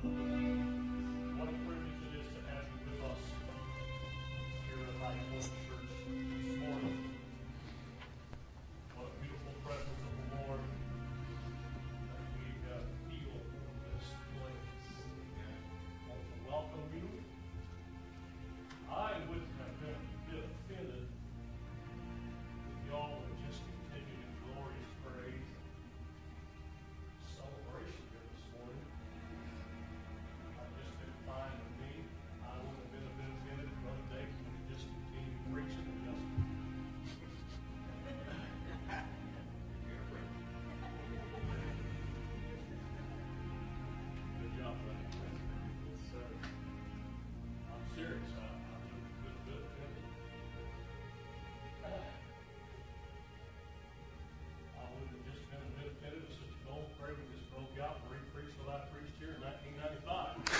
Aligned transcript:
What 0.00 0.12
a 0.12 0.27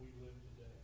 we 0.00 0.06
live 0.20 0.36
today. 0.52 0.76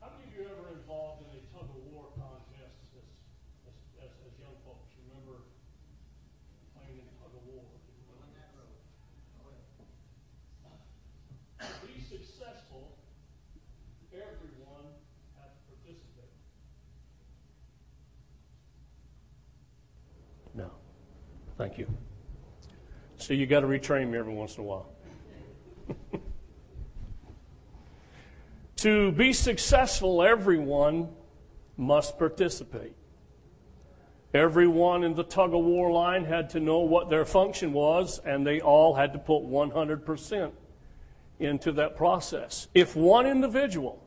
How 0.00 0.10
many 0.14 0.30
of 0.30 0.32
you 0.34 0.46
ever 0.46 0.70
involved 0.78 1.26
in 1.26 1.30
a 1.34 1.40
tug 1.50 1.66
of 1.66 1.82
war 1.90 2.14
contest 2.14 2.78
as, 2.94 3.06
as, 3.66 3.76
as, 4.04 4.10
as 4.26 4.32
young 4.38 4.54
folks? 4.62 4.92
You 4.94 5.02
remember 5.10 5.42
playing 6.76 7.02
in 7.02 7.06
tug 7.18 7.34
of 7.34 7.42
war? 7.50 7.64
To 11.60 11.86
be 11.86 12.00
successful, 12.00 12.98
everyone 14.12 14.92
had 15.38 15.50
to 15.56 15.60
participate. 15.66 16.34
No. 20.54 20.70
Thank 21.56 21.78
you. 21.78 21.86
So 23.16 23.32
you 23.32 23.46
got 23.46 23.60
to 23.60 23.66
retrain 23.66 24.10
me 24.10 24.18
every 24.18 24.34
once 24.34 24.56
in 24.56 24.64
a 24.64 24.66
while. 24.66 24.93
To 28.84 29.12
be 29.12 29.32
successful, 29.32 30.22
everyone 30.22 31.08
must 31.78 32.18
participate. 32.18 32.94
Everyone 34.34 35.04
in 35.04 35.14
the 35.14 35.24
tug 35.24 35.54
of 35.54 35.64
war 35.64 35.90
line 35.90 36.26
had 36.26 36.50
to 36.50 36.60
know 36.60 36.80
what 36.80 37.08
their 37.08 37.24
function 37.24 37.72
was, 37.72 38.18
and 38.26 38.46
they 38.46 38.60
all 38.60 38.94
had 38.94 39.14
to 39.14 39.18
put 39.18 39.42
100% 39.42 40.52
into 41.38 41.72
that 41.72 41.96
process. 41.96 42.68
If 42.74 42.94
one 42.94 43.26
individual 43.26 44.06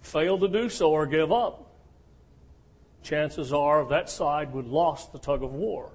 failed 0.00 0.40
to 0.40 0.48
do 0.48 0.70
so 0.70 0.92
or 0.92 1.04
give 1.06 1.30
up, 1.30 1.74
chances 3.02 3.52
are 3.52 3.86
that 3.90 4.08
side 4.08 4.54
would 4.54 4.66
lost 4.66 5.12
the 5.12 5.18
tug 5.18 5.42
of 5.42 5.52
war. 5.52 5.90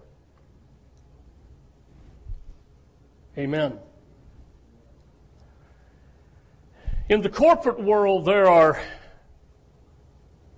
Amen. 3.36 3.80
In 7.12 7.22
the 7.22 7.30
corporate 7.30 7.78
world, 7.78 8.24
there 8.24 8.48
are 8.48 8.82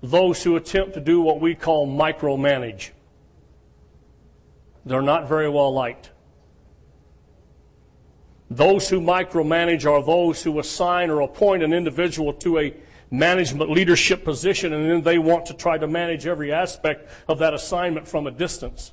those 0.04 0.44
who 0.44 0.56
attempt 0.56 0.94
to 0.94 1.02
do 1.02 1.20
what 1.20 1.42
we 1.42 1.56
call 1.56 1.88
micromanage. 1.88 2.92
They're 4.86 5.02
not 5.02 5.28
very 5.28 5.50
well 5.50 5.74
liked. 5.74 6.12
Those 8.52 8.88
who 8.88 9.02
micromanage 9.02 9.90
are 9.92 10.04
those 10.04 10.44
who 10.44 10.60
assign 10.60 11.10
or 11.10 11.22
appoint 11.22 11.64
an 11.64 11.74
individual 11.74 12.34
to 12.34 12.60
a 12.60 12.76
management 13.10 13.72
leadership 13.72 14.24
position 14.24 14.74
and 14.74 14.88
then 14.88 15.02
they 15.02 15.18
want 15.18 15.48
to 15.48 15.56
try 15.56 15.80
to 15.80 15.88
manage 15.88 16.28
every 16.28 16.54
aspect 16.54 17.10
of 17.28 17.40
that 17.40 17.56
assignment 17.56 18.08
from 18.08 18.28
a 18.28 18.32
distance. 18.32 18.92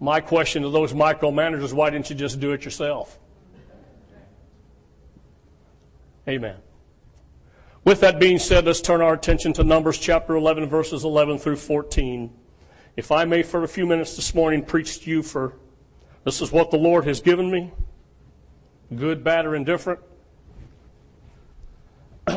My 0.00 0.22
question 0.22 0.62
to 0.62 0.70
those 0.70 0.94
micromanagers 0.94 1.74
why 1.74 1.90
didn't 1.90 2.08
you 2.08 2.16
just 2.16 2.40
do 2.40 2.52
it 2.52 2.64
yourself? 2.64 3.18
Amen. 6.28 6.56
With 7.84 8.00
that 8.00 8.18
being 8.18 8.38
said, 8.38 8.64
let's 8.64 8.80
turn 8.80 9.02
our 9.02 9.12
attention 9.12 9.52
to 9.54 9.64
Numbers 9.64 9.98
chapter 9.98 10.36
11, 10.36 10.68
verses 10.68 11.04
11 11.04 11.38
through 11.38 11.56
14. 11.56 12.32
If 12.96 13.12
I 13.12 13.24
may, 13.24 13.42
for 13.42 13.62
a 13.62 13.68
few 13.68 13.84
minutes 13.86 14.16
this 14.16 14.34
morning, 14.34 14.64
preach 14.64 15.00
to 15.00 15.10
you 15.10 15.22
for 15.22 15.54
this 16.24 16.40
is 16.40 16.50
what 16.50 16.70
the 16.70 16.78
Lord 16.78 17.04
has 17.04 17.20
given 17.20 17.50
me 17.50 17.72
good, 18.94 19.24
bad, 19.24 19.44
or 19.44 19.54
indifferent. 19.54 20.00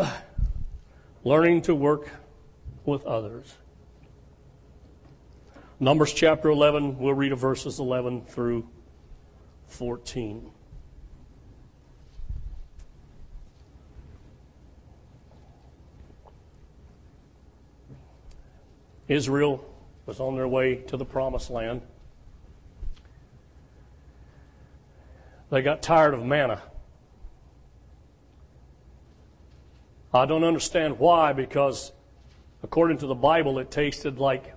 Learning 1.23 1.61
to 1.63 1.75
work 1.75 2.09
with 2.85 3.05
others. 3.05 3.55
Numbers 5.79 6.13
chapter 6.13 6.49
11, 6.49 6.97
we'll 6.97 7.13
read 7.13 7.37
verses 7.37 7.79
11 7.79 8.25
through 8.25 8.67
14. 9.67 10.51
Israel 19.07 19.63
was 20.05 20.19
on 20.19 20.35
their 20.35 20.47
way 20.47 20.75
to 20.75 20.97
the 20.97 21.05
promised 21.05 21.49
land. 21.49 21.81
They 25.49 25.61
got 25.61 25.81
tired 25.81 26.13
of 26.13 26.25
manna. 26.25 26.61
I 30.13 30.25
don't 30.25 30.43
understand 30.43 30.99
why, 30.99 31.33
because 31.33 31.91
according 32.63 32.97
to 32.99 33.07
the 33.07 33.15
Bible, 33.15 33.59
it 33.59 33.71
tasted 33.71 34.17
like 34.17 34.53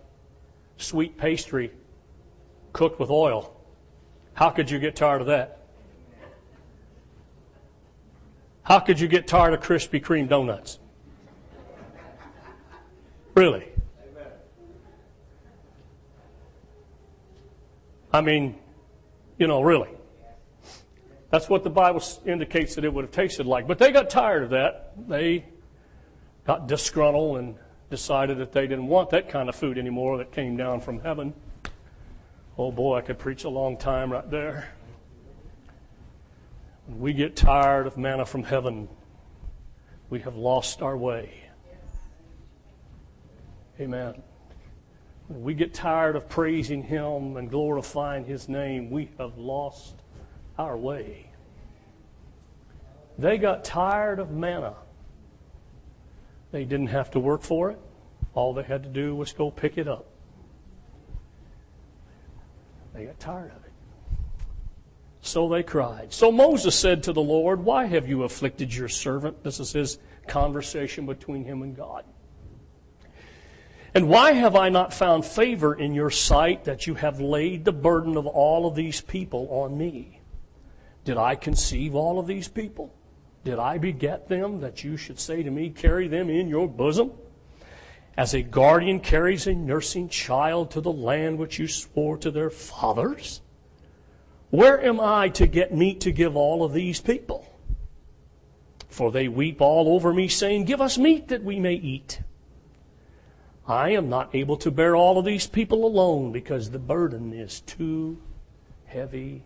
sweet 0.78 1.16
pastry 1.18 1.72
cooked 2.72 2.98
with 2.98 3.10
oil. 3.10 3.54
How 4.34 4.50
could 4.50 4.70
you 4.70 4.78
get 4.78 4.96
tired 4.96 5.20
of 5.20 5.26
that? 5.26 5.58
How 8.62 8.78
could 8.78 9.00
you 9.00 9.08
get 9.08 9.26
tired 9.26 9.52
of 9.52 9.60
Krispy 9.60 10.00
Kreme 10.00 10.28
donuts? 10.28 10.78
Really? 13.34 13.69
I 18.12 18.20
mean, 18.20 18.58
you 19.38 19.46
know, 19.46 19.62
really. 19.62 19.90
That's 21.30 21.48
what 21.48 21.62
the 21.62 21.70
Bible 21.70 22.02
indicates 22.26 22.74
that 22.74 22.84
it 22.84 22.92
would 22.92 23.04
have 23.04 23.12
tasted 23.12 23.46
like. 23.46 23.68
But 23.68 23.78
they 23.78 23.92
got 23.92 24.10
tired 24.10 24.42
of 24.42 24.50
that. 24.50 24.94
They 25.08 25.44
got 26.44 26.66
disgruntled 26.66 27.38
and 27.38 27.54
decided 27.88 28.38
that 28.38 28.52
they 28.52 28.66
didn't 28.66 28.88
want 28.88 29.10
that 29.10 29.28
kind 29.28 29.48
of 29.48 29.54
food 29.54 29.78
anymore 29.78 30.18
that 30.18 30.32
came 30.32 30.56
down 30.56 30.80
from 30.80 31.00
heaven. 31.00 31.34
Oh 32.58 32.72
boy, 32.72 32.98
I 32.98 33.00
could 33.00 33.18
preach 33.18 33.44
a 33.44 33.48
long 33.48 33.76
time 33.76 34.12
right 34.12 34.28
there. 34.28 34.72
When 36.86 36.98
we 36.98 37.12
get 37.12 37.36
tired 37.36 37.86
of 37.86 37.96
manna 37.96 38.26
from 38.26 38.42
heaven, 38.42 38.88
we 40.08 40.20
have 40.20 40.36
lost 40.36 40.82
our 40.82 40.96
way. 40.96 41.32
Amen. 43.78 44.22
When 45.30 45.42
we 45.42 45.54
get 45.54 45.72
tired 45.72 46.16
of 46.16 46.28
praising 46.28 46.82
Him 46.82 47.36
and 47.36 47.48
glorifying 47.48 48.24
His 48.24 48.48
name, 48.48 48.90
we 48.90 49.10
have 49.16 49.38
lost 49.38 49.94
our 50.58 50.76
way. 50.76 51.30
They 53.16 53.38
got 53.38 53.62
tired 53.62 54.18
of 54.18 54.32
manna. 54.32 54.74
They 56.50 56.64
didn't 56.64 56.88
have 56.88 57.12
to 57.12 57.20
work 57.20 57.42
for 57.42 57.70
it. 57.70 57.78
All 58.34 58.52
they 58.52 58.64
had 58.64 58.82
to 58.82 58.88
do 58.88 59.14
was 59.14 59.32
go 59.32 59.52
pick 59.52 59.78
it 59.78 59.86
up. 59.86 60.06
They 62.92 63.04
got 63.04 63.20
tired 63.20 63.52
of 63.52 63.64
it. 63.64 63.72
So 65.20 65.48
they 65.48 65.62
cried. 65.62 66.12
So 66.12 66.32
Moses 66.32 66.74
said 66.74 67.04
to 67.04 67.12
the 67.12 67.22
Lord, 67.22 67.64
Why 67.64 67.84
have 67.84 68.08
you 68.08 68.24
afflicted 68.24 68.74
your 68.74 68.88
servant? 68.88 69.44
This 69.44 69.60
is 69.60 69.72
his 69.72 70.00
conversation 70.26 71.06
between 71.06 71.44
him 71.44 71.62
and 71.62 71.76
God. 71.76 72.04
And 73.94 74.08
why 74.08 74.32
have 74.32 74.54
I 74.54 74.68
not 74.68 74.94
found 74.94 75.24
favor 75.24 75.74
in 75.74 75.94
your 75.94 76.10
sight 76.10 76.64
that 76.64 76.86
you 76.86 76.94
have 76.94 77.20
laid 77.20 77.64
the 77.64 77.72
burden 77.72 78.16
of 78.16 78.26
all 78.26 78.66
of 78.66 78.76
these 78.76 79.00
people 79.00 79.48
on 79.50 79.76
me? 79.76 80.20
Did 81.04 81.16
I 81.16 81.34
conceive 81.34 81.94
all 81.94 82.18
of 82.18 82.26
these 82.26 82.46
people? 82.46 82.94
Did 83.42 83.58
I 83.58 83.78
beget 83.78 84.28
them 84.28 84.60
that 84.60 84.84
you 84.84 84.96
should 84.96 85.18
say 85.18 85.42
to 85.42 85.50
me, 85.50 85.70
Carry 85.70 86.06
them 86.06 86.30
in 86.30 86.48
your 86.48 86.68
bosom? 86.68 87.12
As 88.16 88.34
a 88.34 88.42
guardian 88.42 89.00
carries 89.00 89.46
a 89.46 89.54
nursing 89.54 90.08
child 90.08 90.70
to 90.72 90.80
the 90.80 90.92
land 90.92 91.38
which 91.38 91.58
you 91.58 91.66
swore 91.66 92.16
to 92.18 92.30
their 92.30 92.50
fathers? 92.50 93.40
Where 94.50 94.84
am 94.84 95.00
I 95.00 95.30
to 95.30 95.46
get 95.46 95.74
meat 95.74 96.00
to 96.02 96.12
give 96.12 96.36
all 96.36 96.64
of 96.64 96.72
these 96.72 97.00
people? 97.00 97.46
For 98.88 99.10
they 99.10 99.28
weep 99.28 99.60
all 99.60 99.94
over 99.94 100.12
me, 100.12 100.28
saying, 100.28 100.64
Give 100.64 100.80
us 100.80 100.98
meat 100.98 101.28
that 101.28 101.44
we 101.44 101.58
may 101.58 101.74
eat. 101.74 102.20
I 103.70 103.90
am 103.90 104.08
not 104.08 104.34
able 104.34 104.56
to 104.56 104.70
bear 104.72 104.96
all 104.96 105.16
of 105.16 105.24
these 105.24 105.46
people 105.46 105.86
alone 105.86 106.32
because 106.32 106.70
the 106.70 106.78
burden 106.80 107.32
is 107.32 107.60
too 107.60 108.20
heavy 108.84 109.44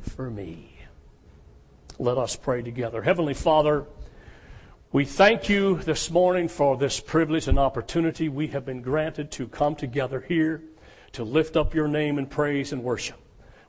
for 0.00 0.30
me. 0.30 0.78
Let 1.98 2.18
us 2.18 2.36
pray 2.36 2.62
together. 2.62 3.02
Heavenly 3.02 3.34
Father, 3.34 3.86
we 4.92 5.04
thank 5.04 5.48
you 5.48 5.78
this 5.78 6.08
morning 6.08 6.46
for 6.46 6.76
this 6.76 7.00
privilege 7.00 7.48
and 7.48 7.58
opportunity 7.58 8.28
we 8.28 8.46
have 8.46 8.64
been 8.64 8.80
granted 8.80 9.32
to 9.32 9.48
come 9.48 9.74
together 9.74 10.20
here 10.20 10.62
to 11.10 11.24
lift 11.24 11.56
up 11.56 11.74
your 11.74 11.88
name 11.88 12.16
in 12.16 12.26
praise 12.26 12.72
and 12.72 12.84
worship. 12.84 13.18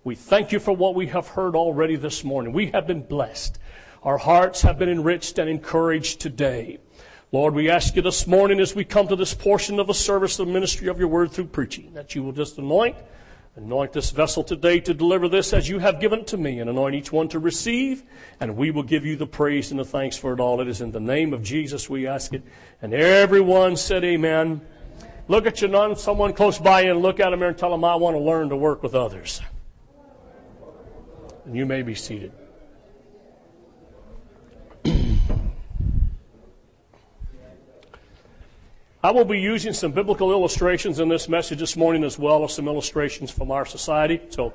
We 0.03 0.13
thank 0.13 0.51
you 0.51 0.59
for 0.59 0.75
what 0.75 0.93
we 0.93 1.07
have 1.07 1.29
heard 1.29 1.55
already 1.55 1.95
this 1.95 2.23
morning. 2.23 2.53
We 2.53 2.67
have 2.67 2.85
been 2.85 3.01
blessed. 3.01 3.57
Our 4.03 4.19
hearts 4.19 4.61
have 4.61 4.77
been 4.77 4.87
enriched 4.87 5.39
and 5.39 5.49
encouraged 5.49 6.19
today. 6.19 6.77
Lord, 7.31 7.53
we 7.53 7.69
ask 7.69 7.95
you 7.95 8.01
this 8.01 8.25
morning 8.25 8.59
as 8.59 8.73
we 8.73 8.83
come 8.83 9.07
to 9.07 9.15
this 9.15 9.35
portion 9.35 9.79
of 9.79 9.85
the 9.85 9.93
service, 9.93 10.35
the 10.35 10.47
ministry 10.47 10.87
of 10.87 10.97
your 10.97 11.09
word 11.09 11.31
through 11.31 11.45
preaching, 11.45 11.93
that 11.93 12.15
you 12.15 12.23
will 12.23 12.31
just 12.31 12.57
anoint, 12.57 12.95
anoint 13.55 13.93
this 13.93 14.09
vessel 14.09 14.43
today 14.43 14.79
to 14.79 14.95
deliver 14.95 15.29
this 15.29 15.53
as 15.53 15.69
you 15.69 15.77
have 15.77 15.99
given 15.99 16.25
to 16.25 16.37
me, 16.37 16.59
and 16.59 16.67
anoint 16.67 16.95
each 16.95 17.11
one 17.11 17.27
to 17.27 17.37
receive, 17.37 18.01
and 18.39 18.57
we 18.57 18.71
will 18.71 18.81
give 18.81 19.05
you 19.05 19.15
the 19.15 19.27
praise 19.27 19.69
and 19.69 19.79
the 19.79 19.85
thanks 19.85 20.17
for 20.17 20.33
it 20.33 20.39
all. 20.39 20.59
It 20.59 20.67
is 20.67 20.81
in 20.81 20.91
the 20.91 20.99
name 20.99 21.31
of 21.31 21.43
Jesus 21.43 21.87
we 21.87 22.07
ask 22.07 22.33
it. 22.33 22.41
And 22.81 22.95
everyone 22.95 23.77
said 23.77 24.03
amen. 24.03 24.61
Look 25.27 25.45
at 25.45 25.61
your 25.61 25.69
non, 25.69 25.95
someone 25.97 26.33
close 26.33 26.57
by 26.57 26.81
and 26.81 26.99
look 27.03 27.19
at 27.19 27.29
them 27.29 27.43
and 27.43 27.55
tell 27.55 27.69
them, 27.69 27.83
I 27.83 27.93
want 27.93 28.15
to 28.15 28.19
learn 28.19 28.49
to 28.49 28.57
work 28.57 28.81
with 28.81 28.95
others. 28.95 29.39
And 31.45 31.55
you 31.55 31.67
may 31.67 31.83
be 31.83 31.93
seated. 31.93 32.31
I 39.01 39.11
will 39.11 39.23
be 39.23 39.39
using 39.39 39.71
some 39.71 39.93
biblical 39.93 40.31
illustrations 40.31 40.99
in 40.99 41.07
this 41.07 41.29
message 41.29 41.59
this 41.59 41.77
morning 41.77 42.03
as 42.03 42.19
well 42.19 42.43
as 42.43 42.53
some 42.53 42.67
illustrations 42.67 43.31
from 43.31 43.49
our 43.49 43.65
society. 43.65 44.19
So 44.27 44.53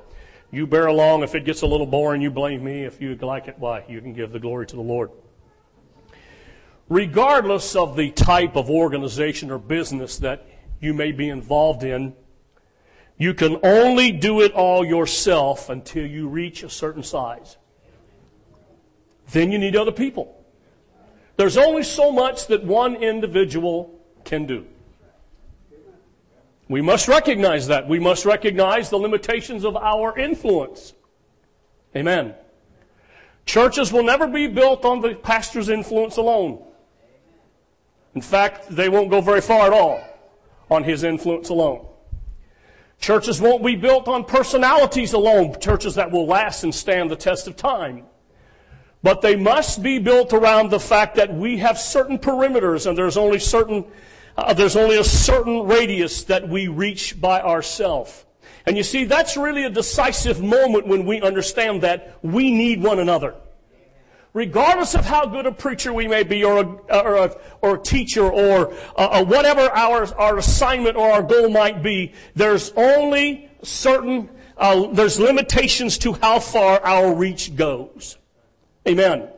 you 0.51 0.67
bear 0.67 0.85
along. 0.85 1.23
If 1.23 1.33
it 1.33 1.45
gets 1.45 1.63
a 1.63 1.65
little 1.65 1.87
boring, 1.87 2.21
you 2.21 2.29
blame 2.29 2.63
me. 2.63 2.83
If 2.83 3.01
you 3.01 3.15
like 3.15 3.47
it, 3.47 3.55
why? 3.57 3.83
You 3.89 4.01
can 4.01 4.13
give 4.13 4.31
the 4.31 4.39
glory 4.39 4.67
to 4.67 4.75
the 4.75 4.83
Lord. 4.83 5.09
Regardless 6.89 7.75
of 7.75 7.95
the 7.95 8.11
type 8.11 8.55
of 8.55 8.69
organization 8.69 9.49
or 9.49 9.57
business 9.57 10.19
that 10.19 10.45
you 10.79 10.93
may 10.93 11.11
be 11.11 11.27
involved 11.27 11.81
in, 11.81 12.13
you 13.17 13.33
can 13.33 13.57
only 13.63 14.11
do 14.11 14.41
it 14.41 14.51
all 14.51 14.85
yourself 14.85 15.71
until 15.71 16.05
you 16.05 16.27
reach 16.27 16.61
a 16.61 16.69
certain 16.69 17.01
size. 17.01 17.57
Then 19.31 19.51
you 19.51 19.57
need 19.57 19.75
other 19.75 19.91
people. 19.91 20.45
There's 21.35 21.57
only 21.57 21.81
so 21.81 22.11
much 22.11 22.45
that 22.47 22.63
one 22.63 22.97
individual 22.97 23.94
can 24.25 24.45
do. 24.45 24.65
We 26.67 26.81
must 26.81 27.07
recognize 27.07 27.67
that. 27.67 27.87
We 27.87 27.99
must 27.99 28.25
recognize 28.25 28.89
the 28.89 28.97
limitations 28.97 29.63
of 29.63 29.75
our 29.75 30.17
influence. 30.17 30.93
Amen. 31.95 32.33
Churches 33.45 33.93
will 33.93 34.03
never 34.03 34.27
be 34.27 34.47
built 34.47 34.83
on 34.83 35.01
the 35.01 35.13
pastor's 35.13 35.69
influence 35.69 36.17
alone. 36.17 36.63
In 38.15 38.21
fact, 38.21 38.69
they 38.69 38.89
won't 38.89 39.11
go 39.11 39.21
very 39.21 39.41
far 39.41 39.67
at 39.67 39.73
all 39.73 40.01
on 40.71 40.83
his 40.83 41.03
influence 41.03 41.49
alone. 41.49 41.85
Churches 42.99 43.39
won't 43.39 43.63
be 43.63 43.75
built 43.75 44.07
on 44.07 44.23
personalities 44.23 45.13
alone, 45.13 45.59
churches 45.59 45.95
that 45.95 46.11
will 46.11 46.25
last 46.25 46.63
and 46.63 46.73
stand 46.73 47.11
the 47.11 47.15
test 47.15 47.45
of 47.45 47.55
time. 47.55 48.05
But 49.03 49.21
they 49.21 49.35
must 49.35 49.83
be 49.83 49.99
built 49.99 50.33
around 50.33 50.71
the 50.71 50.79
fact 50.79 51.15
that 51.15 51.31
we 51.31 51.57
have 51.57 51.77
certain 51.77 52.17
perimeters 52.17 52.87
and 52.87 52.97
there's 52.97 53.17
only 53.17 53.37
certain 53.37 53.85
uh, 54.37 54.53
there's 54.53 54.75
only 54.75 54.97
a 54.97 55.03
certain 55.03 55.65
radius 55.65 56.23
that 56.25 56.47
we 56.47 56.67
reach 56.67 57.19
by 57.19 57.41
ourselves. 57.41 58.25
And 58.65 58.75
you 58.75 58.83
see, 58.83 59.05
that's 59.05 59.37
really 59.37 59.63
a 59.63 59.69
decisive 59.69 60.41
moment 60.41 60.87
when 60.87 61.05
we 61.05 61.21
understand 61.21 61.83
that 61.83 62.17
we 62.21 62.51
need 62.51 62.81
one 62.81 62.99
another. 62.99 63.35
Regardless 64.33 64.95
of 64.95 65.05
how 65.05 65.25
good 65.27 65.45
a 65.45 65.51
preacher 65.51 65.93
we 65.93 66.07
may 66.07 66.23
be, 66.23 66.43
or 66.43 66.57
a, 66.59 66.65
or 66.65 67.15
a, 67.15 67.37
or 67.61 67.75
a 67.75 67.79
teacher, 67.81 68.29
or 68.29 68.73
a, 68.97 69.23
whatever 69.23 69.61
our, 69.61 70.13
our 70.19 70.37
assignment 70.37 70.97
or 70.97 71.09
our 71.09 71.23
goal 71.23 71.47
might 71.49 71.81
be, 71.81 72.11
there's 72.35 72.73
only 72.75 73.49
certain, 73.61 74.29
uh, 74.57 74.87
there's 74.87 75.19
limitations 75.19 75.97
to 75.99 76.13
how 76.13 76.39
far 76.39 76.81
our 76.83 77.15
reach 77.15 77.55
goes. 77.55 78.17
Amen. 78.85 79.29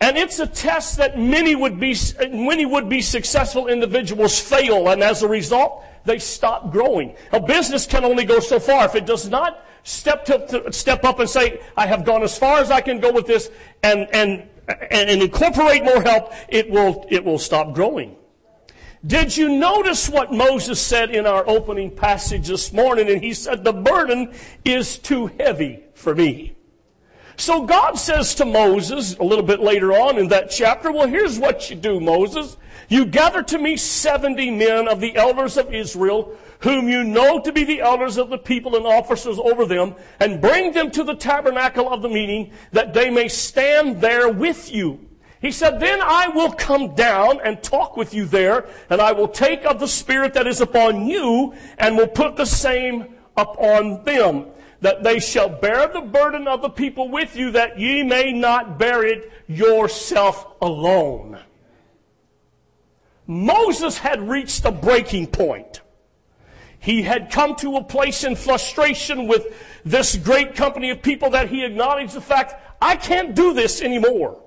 And 0.00 0.16
it's 0.16 0.38
a 0.38 0.46
test 0.46 0.98
that 0.98 1.18
many 1.18 1.54
would 1.54 1.80
be, 1.80 1.96
many 2.30 2.66
would 2.66 2.88
be 2.88 3.00
successful 3.00 3.68
individuals 3.68 4.38
fail, 4.38 4.88
and 4.88 5.02
as 5.02 5.22
a 5.22 5.28
result, 5.28 5.84
they 6.04 6.18
stop 6.18 6.70
growing. 6.70 7.16
A 7.32 7.40
business 7.40 7.86
can 7.86 8.04
only 8.04 8.24
go 8.24 8.40
so 8.40 8.60
far. 8.60 8.84
If 8.84 8.94
it 8.94 9.06
does 9.06 9.28
not 9.28 9.64
step 9.84 10.24
to, 10.26 10.72
step 10.72 11.04
up 11.04 11.20
and 11.20 11.28
say, 11.28 11.60
I 11.76 11.86
have 11.86 12.04
gone 12.04 12.22
as 12.22 12.36
far 12.36 12.58
as 12.58 12.70
I 12.70 12.80
can 12.80 13.00
go 13.00 13.12
with 13.12 13.26
this 13.26 13.50
and, 13.82 14.08
and, 14.12 14.48
and 14.90 15.22
incorporate 15.22 15.84
more 15.84 16.02
help, 16.02 16.32
it 16.48 16.68
will, 16.68 17.06
it 17.10 17.24
will 17.24 17.38
stop 17.38 17.74
growing. 17.74 18.16
Did 19.06 19.36
you 19.36 19.50
notice 19.50 20.08
what 20.08 20.32
Moses 20.32 20.80
said 20.80 21.10
in 21.10 21.26
our 21.26 21.46
opening 21.46 21.90
passage 21.90 22.48
this 22.48 22.72
morning? 22.72 23.10
And 23.10 23.22
he 23.22 23.34
said, 23.34 23.62
the 23.62 23.72
burden 23.72 24.32
is 24.64 24.98
too 24.98 25.26
heavy 25.38 25.84
for 25.94 26.14
me. 26.14 26.56
So 27.36 27.66
God 27.66 27.98
says 27.98 28.34
to 28.36 28.44
Moses 28.44 29.16
a 29.16 29.24
little 29.24 29.44
bit 29.44 29.60
later 29.60 29.92
on 29.92 30.18
in 30.18 30.28
that 30.28 30.50
chapter, 30.50 30.92
well, 30.92 31.08
here's 31.08 31.38
what 31.38 31.68
you 31.68 31.76
do, 31.76 32.00
Moses. 32.00 32.56
You 32.88 33.06
gather 33.06 33.42
to 33.42 33.58
me 33.58 33.76
70 33.76 34.50
men 34.50 34.88
of 34.88 35.00
the 35.00 35.16
elders 35.16 35.56
of 35.56 35.72
Israel, 35.72 36.36
whom 36.60 36.88
you 36.88 37.02
know 37.02 37.40
to 37.40 37.52
be 37.52 37.64
the 37.64 37.80
elders 37.80 38.18
of 38.18 38.30
the 38.30 38.38
people 38.38 38.76
and 38.76 38.86
officers 38.86 39.38
over 39.38 39.66
them, 39.66 39.94
and 40.20 40.40
bring 40.40 40.72
them 40.72 40.90
to 40.92 41.02
the 41.02 41.14
tabernacle 41.14 41.92
of 41.92 42.02
the 42.02 42.08
meeting, 42.08 42.52
that 42.72 42.94
they 42.94 43.10
may 43.10 43.28
stand 43.28 44.00
there 44.00 44.28
with 44.28 44.72
you. 44.72 45.00
He 45.40 45.50
said, 45.50 45.80
then 45.80 46.00
I 46.00 46.28
will 46.28 46.52
come 46.52 46.94
down 46.94 47.40
and 47.44 47.62
talk 47.62 47.96
with 47.96 48.14
you 48.14 48.24
there, 48.26 48.66
and 48.88 49.00
I 49.00 49.12
will 49.12 49.28
take 49.28 49.64
of 49.64 49.80
the 49.80 49.88
spirit 49.88 50.34
that 50.34 50.46
is 50.46 50.60
upon 50.60 51.06
you, 51.06 51.54
and 51.78 51.96
will 51.96 52.08
put 52.08 52.36
the 52.36 52.46
same 52.46 53.14
upon 53.36 54.04
them 54.04 54.46
that 54.84 55.02
they 55.02 55.18
shall 55.18 55.48
bear 55.48 55.88
the 55.88 56.02
burden 56.02 56.46
of 56.46 56.60
the 56.60 56.68
people 56.68 57.08
with 57.08 57.36
you, 57.36 57.52
that 57.52 57.80
ye 57.80 58.02
may 58.02 58.32
not 58.32 58.78
bear 58.78 59.02
it 59.02 59.32
yourself 59.46 60.46
alone. 60.60 61.38
Moses 63.26 63.96
had 63.96 64.28
reached 64.28 64.62
a 64.66 64.70
breaking 64.70 65.28
point. 65.28 65.80
He 66.78 67.00
had 67.00 67.30
come 67.30 67.56
to 67.56 67.76
a 67.76 67.82
place 67.82 68.24
in 68.24 68.36
frustration 68.36 69.26
with 69.26 69.80
this 69.86 70.16
great 70.16 70.54
company 70.54 70.90
of 70.90 71.00
people 71.00 71.30
that 71.30 71.48
he 71.48 71.64
acknowledged 71.64 72.12
the 72.12 72.20
fact, 72.20 72.54
I 72.82 72.96
can't 72.96 73.34
do 73.34 73.54
this 73.54 73.80
anymore. 73.80 74.38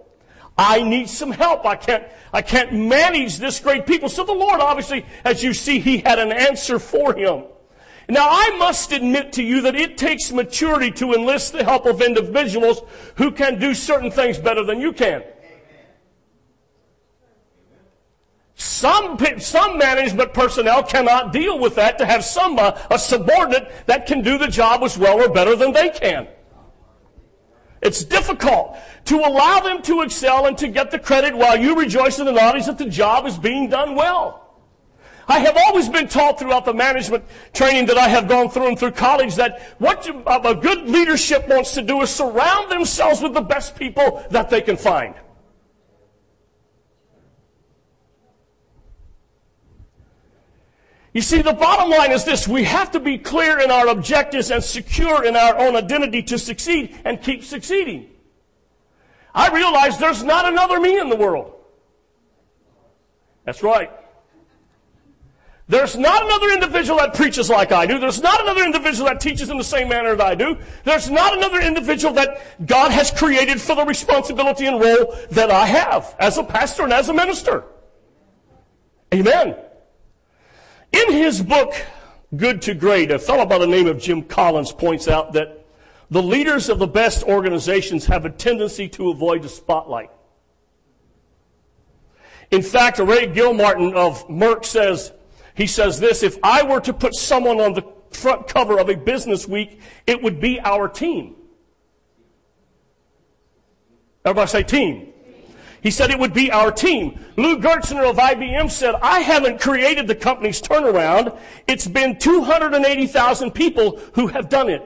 I 0.55 0.83
need 0.83 1.09
some 1.09 1.31
help. 1.31 1.65
I 1.65 1.77
can't, 1.77 2.03
I 2.31 2.43
can't 2.43 2.73
manage 2.73 3.39
this 3.39 3.59
great 3.59 3.87
people. 3.87 4.07
So 4.07 4.23
the 4.23 4.33
Lord, 4.33 4.61
obviously, 4.61 5.03
as 5.25 5.43
you 5.43 5.55
see, 5.55 5.79
He 5.79 5.97
had 5.97 6.19
an 6.19 6.31
answer 6.31 6.77
for 6.77 7.15
him. 7.15 7.45
Now, 8.09 8.29
I 8.29 8.55
must 8.57 8.93
admit 8.93 9.33
to 9.33 9.43
you 9.43 9.61
that 9.61 9.75
it 9.75 9.97
takes 9.97 10.31
maturity 10.31 10.91
to 10.91 11.13
enlist 11.13 11.51
the 11.51 11.63
help 11.63 11.85
of 11.85 12.01
individuals 12.01 12.81
who 13.15 13.31
can 13.31 13.59
do 13.59 13.73
certain 13.73 14.11
things 14.11 14.37
better 14.37 14.63
than 14.63 14.79
you 14.79 14.93
can. 14.93 15.23
Some, 18.55 19.19
some 19.39 19.77
management 19.77 20.33
personnel 20.33 20.83
cannot 20.83 21.33
deal 21.33 21.59
with 21.59 21.75
that 21.75 21.97
to 21.97 22.05
have 22.05 22.23
some, 22.23 22.57
uh, 22.57 22.79
a 22.89 22.97
subordinate 22.97 23.71
that 23.85 24.07
can 24.07 24.21
do 24.21 24.37
the 24.37 24.47
job 24.47 24.83
as 24.83 24.97
well 24.97 25.21
or 25.21 25.29
better 25.29 25.55
than 25.55 25.73
they 25.73 25.89
can. 25.89 26.27
It's 27.81 28.03
difficult 28.03 28.77
to 29.05 29.17
allow 29.17 29.59
them 29.59 29.81
to 29.83 30.01
excel 30.01 30.47
and 30.47 30.57
to 30.57 30.69
get 30.69 30.91
the 30.91 30.97
credit 30.97 31.35
while 31.35 31.57
you 31.57 31.75
rejoice 31.77 32.19
in 32.19 32.25
the 32.25 32.31
knowledge 32.31 32.65
that 32.65 32.77
the 32.77 32.89
job 32.89 33.27
is 33.27 33.37
being 33.37 33.69
done 33.69 33.95
well. 33.95 34.46
I 35.27 35.39
have 35.39 35.57
always 35.57 35.89
been 35.89 36.07
taught 36.07 36.39
throughout 36.39 36.63
the 36.63 36.73
management 36.73 37.25
training 37.53 37.87
that 37.87 37.97
I 37.97 38.07
have 38.07 38.29
gone 38.29 38.49
through 38.49 38.67
and 38.67 38.79
through 38.79 38.91
college 38.91 39.35
that 39.35 39.61
what 39.77 40.07
a 40.07 40.55
good 40.55 40.89
leadership 40.89 41.47
wants 41.49 41.73
to 41.73 41.81
do 41.81 42.01
is 42.01 42.09
surround 42.09 42.71
themselves 42.71 43.21
with 43.21 43.33
the 43.33 43.41
best 43.41 43.75
people 43.75 44.25
that 44.31 44.49
they 44.49 44.61
can 44.61 44.77
find. 44.77 45.15
You 51.13 51.21
see, 51.21 51.41
the 51.41 51.53
bottom 51.53 51.89
line 51.89 52.11
is 52.11 52.23
this. 52.23 52.47
We 52.47 52.63
have 52.65 52.91
to 52.91 52.99
be 52.99 53.17
clear 53.17 53.59
in 53.59 53.71
our 53.71 53.87
objectives 53.87 54.51
and 54.51 54.63
secure 54.63 55.25
in 55.25 55.35
our 55.35 55.57
own 55.57 55.75
identity 55.75 56.21
to 56.23 56.37
succeed 56.37 56.95
and 57.03 57.21
keep 57.21 57.43
succeeding. 57.43 58.11
I 59.33 59.49
realize 59.49 59.97
there's 59.97 60.23
not 60.23 60.47
another 60.47 60.79
me 60.79 60.99
in 60.99 61.09
the 61.09 61.15
world. 61.15 61.53
That's 63.45 63.63
right. 63.63 63.89
There's 65.69 65.97
not 65.97 66.23
another 66.23 66.51
individual 66.51 66.99
that 66.99 67.13
preaches 67.13 67.49
like 67.49 67.73
I 67.73 67.85
do. 67.85 67.99
There's 67.99 68.21
not 68.21 68.39
another 68.39 68.63
individual 68.63 69.09
that 69.09 69.19
teaches 69.19 69.49
in 69.49 69.57
the 69.57 69.63
same 69.63 69.89
manner 69.89 70.15
that 70.15 70.25
I 70.25 70.33
do. 70.33 70.57
There's 70.85 71.09
not 71.09 71.35
another 71.35 71.59
individual 71.59 72.13
that 72.13 72.65
God 72.65 72.91
has 72.91 73.11
created 73.11 73.59
for 73.59 73.75
the 73.75 73.83
responsibility 73.83 74.65
and 74.65 74.79
role 74.79 75.13
that 75.31 75.51
I 75.51 75.65
have 75.65 76.15
as 76.19 76.37
a 76.37 76.43
pastor 76.43 76.83
and 76.83 76.93
as 76.93 77.09
a 77.09 77.13
minister. 77.13 77.65
Amen. 79.13 79.57
In 80.93 81.11
his 81.11 81.41
book, 81.41 81.73
Good 82.35 82.61
to 82.63 82.73
Great, 82.73 83.11
a 83.11 83.19
fellow 83.19 83.45
by 83.45 83.57
the 83.57 83.67
name 83.67 83.87
of 83.87 83.99
Jim 83.99 84.23
Collins 84.23 84.71
points 84.71 85.09
out 85.09 85.33
that 85.33 85.65
the 86.09 86.23
leaders 86.23 86.69
of 86.69 86.79
the 86.79 86.87
best 86.87 87.23
organizations 87.23 88.05
have 88.05 88.23
a 88.23 88.29
tendency 88.29 88.87
to 88.89 89.09
avoid 89.09 89.43
the 89.43 89.49
spotlight. 89.49 90.11
In 92.51 92.61
fact, 92.61 92.99
Ray 92.99 93.27
Gilmartin 93.27 93.93
of 93.93 94.25
Merck 94.29 94.63
says, 94.63 95.11
he 95.57 95.65
says 95.65 95.99
this, 95.99 96.21
if 96.21 96.37
I 96.43 96.61
were 96.61 96.79
to 96.81 96.93
put 96.93 97.15
someone 97.15 97.59
on 97.59 97.73
the 97.73 97.81
front 98.11 98.47
cover 98.47 98.79
of 98.79 98.89
a 98.89 98.95
business 98.95 99.47
week, 99.47 99.81
it 100.05 100.21
would 100.21 100.39
be 100.39 100.59
our 100.59 100.87
team. 100.87 101.35
Everybody 104.23 104.49
say 104.49 104.63
team. 104.63 105.13
He 105.81 105.89
said 105.89 106.11
it 106.11 106.19
would 106.19 106.33
be 106.33 106.51
our 106.51 106.71
team. 106.71 107.19
Lou 107.37 107.57
Gerstner 107.57 108.07
of 108.07 108.17
IBM 108.17 108.69
said, 108.69 108.93
I 109.01 109.21
haven't 109.21 109.59
created 109.59 110.07
the 110.07 110.13
company's 110.13 110.61
turnaround. 110.61 111.35
It's 111.67 111.87
been 111.87 112.19
280,000 112.19 113.51
people 113.51 113.99
who 114.13 114.27
have 114.27 114.49
done 114.49 114.69
it. 114.69 114.83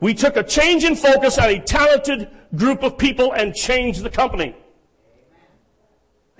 We 0.00 0.14
took 0.14 0.36
a 0.36 0.42
change 0.42 0.82
in 0.82 0.96
focus 0.96 1.38
on 1.38 1.48
a 1.48 1.60
talented 1.60 2.28
group 2.56 2.82
of 2.82 2.98
people 2.98 3.32
and 3.32 3.54
changed 3.54 4.02
the 4.02 4.10
company. 4.10 4.56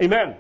Amen. 0.03 0.37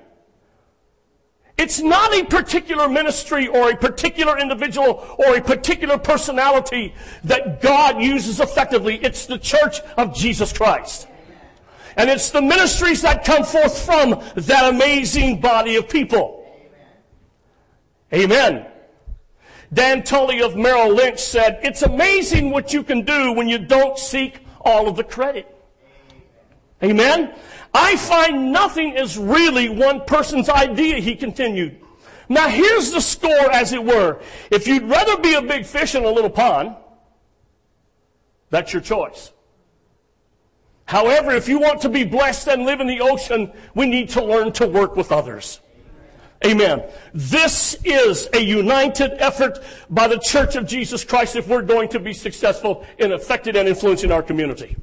It's 1.59 1.81
not 1.81 2.15
a 2.15 2.25
particular 2.25 2.89
ministry 2.89 3.49
or 3.49 3.71
a 3.71 3.77
particular 3.77 4.39
individual 4.39 5.05
or 5.19 5.37
a 5.37 5.43
particular 5.43 5.99
personality 5.99 6.95
that 7.25 7.61
God 7.61 8.01
uses 8.01 8.39
effectively. 8.39 8.97
It's 9.03 9.27
the 9.27 9.39
church 9.39 9.81
of 9.97 10.15
Jesus 10.15 10.53
Christ. 10.53 11.09
And 11.97 12.09
it's 12.09 12.31
the 12.31 12.41
ministries 12.41 13.03
that 13.03 13.25
come 13.25 13.43
forth 13.43 13.85
from 13.85 14.23
that 14.37 14.73
amazing 14.73 15.41
body 15.41 15.75
of 15.75 15.89
people. 15.89 16.47
Amen. 18.15 18.65
Dan 19.73 20.05
Tully 20.05 20.41
of 20.41 20.57
Merrill 20.57 20.95
Lynch 20.95 21.19
said, 21.19 21.59
it's 21.65 21.83
amazing 21.83 22.51
what 22.51 22.73
you 22.73 22.85
can 22.85 23.05
do 23.05 23.33
when 23.33 23.49
you 23.49 23.59
don't 23.59 23.99
seek 23.99 24.41
all 24.61 24.89
of 24.89 24.95
the 24.95 25.05
credit. 25.05 25.58
Amen. 26.83 27.35
I 27.75 27.97
find 27.97 28.53
nothing 28.53 28.97
is 28.97 29.19
really 29.19 29.69
one 29.69 30.05
person's 30.05 30.49
idea, 30.49 30.97
he 30.97 31.17
continued. 31.17 31.81
Now 32.29 32.49
here's 32.49 32.93
the 32.93 33.01
score 33.01 33.51
as 33.53 33.73
it 33.73 33.85
were. 33.85 34.21
If 34.51 34.67
you'd 34.67 34.85
rather 34.85 35.17
be 35.19 35.35
a 35.35 35.43
big 35.43 35.65
fish 35.65 35.95
in 35.95 36.05
a 36.05 36.11
little 36.11 36.31
pond, 36.31 36.77
that's 38.51 38.73
your 38.73 38.83
choice. 38.83 39.33
However, 40.85 41.33
if 41.33 41.49
you 41.49 41.59
want 41.59 41.83
to 41.83 41.89
be 41.89 42.05
blessed 42.05 42.49
and 42.49 42.65
live 42.65 42.81
in 42.81 42.87
the 42.87 43.01
ocean, 43.01 43.53
we 43.75 43.87
need 43.87 44.09
to 44.11 44.25
learn 44.25 44.53
to 44.53 44.67
work 44.67 44.97
with 44.97 45.13
others. 45.13 45.61
Amen. 46.47 46.85
This 47.13 47.77
is 47.85 48.29
a 48.33 48.41
united 48.41 49.21
effort 49.21 49.59
by 49.91 50.07
the 50.09 50.19
Church 50.19 50.55
of 50.55 50.67
Jesus 50.67 51.05
Christ 51.05 51.37
if 51.37 51.49
we're 51.49 51.63
going 51.63 51.89
to 51.91 52.01
be 52.01 52.15
successful 52.15 52.87
in 52.97 53.13
affecting 53.13 53.57
and 53.57 53.69
influencing 53.69 54.13
our 54.13 54.23
community. 54.23 54.77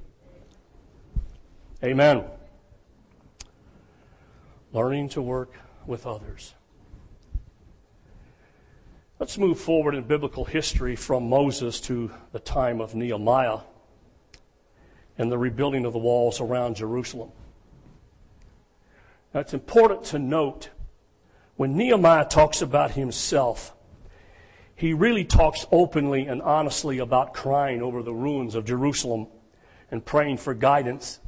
Amen. 1.86 2.24
Learning 4.74 5.08
to 5.10 5.22
work 5.22 5.54
with 5.86 6.08
others. 6.08 6.56
Let's 9.20 9.38
move 9.38 9.60
forward 9.60 9.94
in 9.94 10.04
biblical 10.06 10.46
history 10.46 10.96
from 10.96 11.30
Moses 11.30 11.80
to 11.82 12.10
the 12.32 12.40
time 12.40 12.82
of 12.82 12.96
Nehemiah 12.96 13.60
and 15.20 15.32
the 15.32 15.38
rebuilding 15.38 15.86
of 15.86 15.94
the 15.94 16.00
walls 16.00 16.42
around 16.42 16.78
Jerusalem. 16.78 17.30
Now, 19.32 19.42
it's 19.42 19.54
important 19.54 20.06
to 20.06 20.18
note 20.18 20.72
when 21.56 21.78
Nehemiah 21.78 22.26
talks 22.26 22.64
about 22.64 22.92
himself, 22.92 23.76
he 24.74 24.96
really 24.96 25.24
talks 25.24 25.68
openly 25.72 26.26
and 26.26 26.42
honestly 26.42 26.98
about 26.98 27.36
crying 27.36 27.84
over 27.84 28.02
the 28.02 28.12
ruins 28.12 28.56
of 28.56 28.66
Jerusalem 28.66 29.28
and 29.92 30.04
praying 30.04 30.38
for 30.38 30.56
guidance 30.56 31.20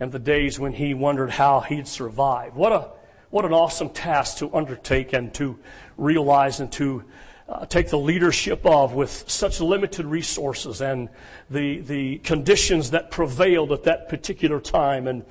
and 0.00 0.12
the 0.12 0.18
days 0.18 0.58
when 0.58 0.72
he 0.72 0.94
wondered 0.94 1.30
how 1.30 1.60
he'd 1.60 1.88
survive. 1.88 2.56
What 2.56 2.72
a 2.72 2.90
what 3.30 3.44
an 3.44 3.52
awesome 3.52 3.88
task 3.88 4.38
to 4.38 4.54
undertake 4.54 5.12
and 5.12 5.34
to 5.34 5.58
realize 5.96 6.60
and 6.60 6.70
to 6.70 7.02
uh, 7.48 7.66
take 7.66 7.90
the 7.90 7.98
leadership 7.98 8.64
of 8.64 8.94
with 8.94 9.28
such 9.28 9.60
limited 9.60 10.06
resources 10.06 10.80
and 10.80 11.08
the, 11.50 11.80
the 11.80 12.18
conditions 12.18 12.92
that 12.92 13.10
prevailed 13.10 13.72
at 13.72 13.82
that 13.82 14.08
particular 14.08 14.60
time. 14.60 15.06
And 15.08 15.24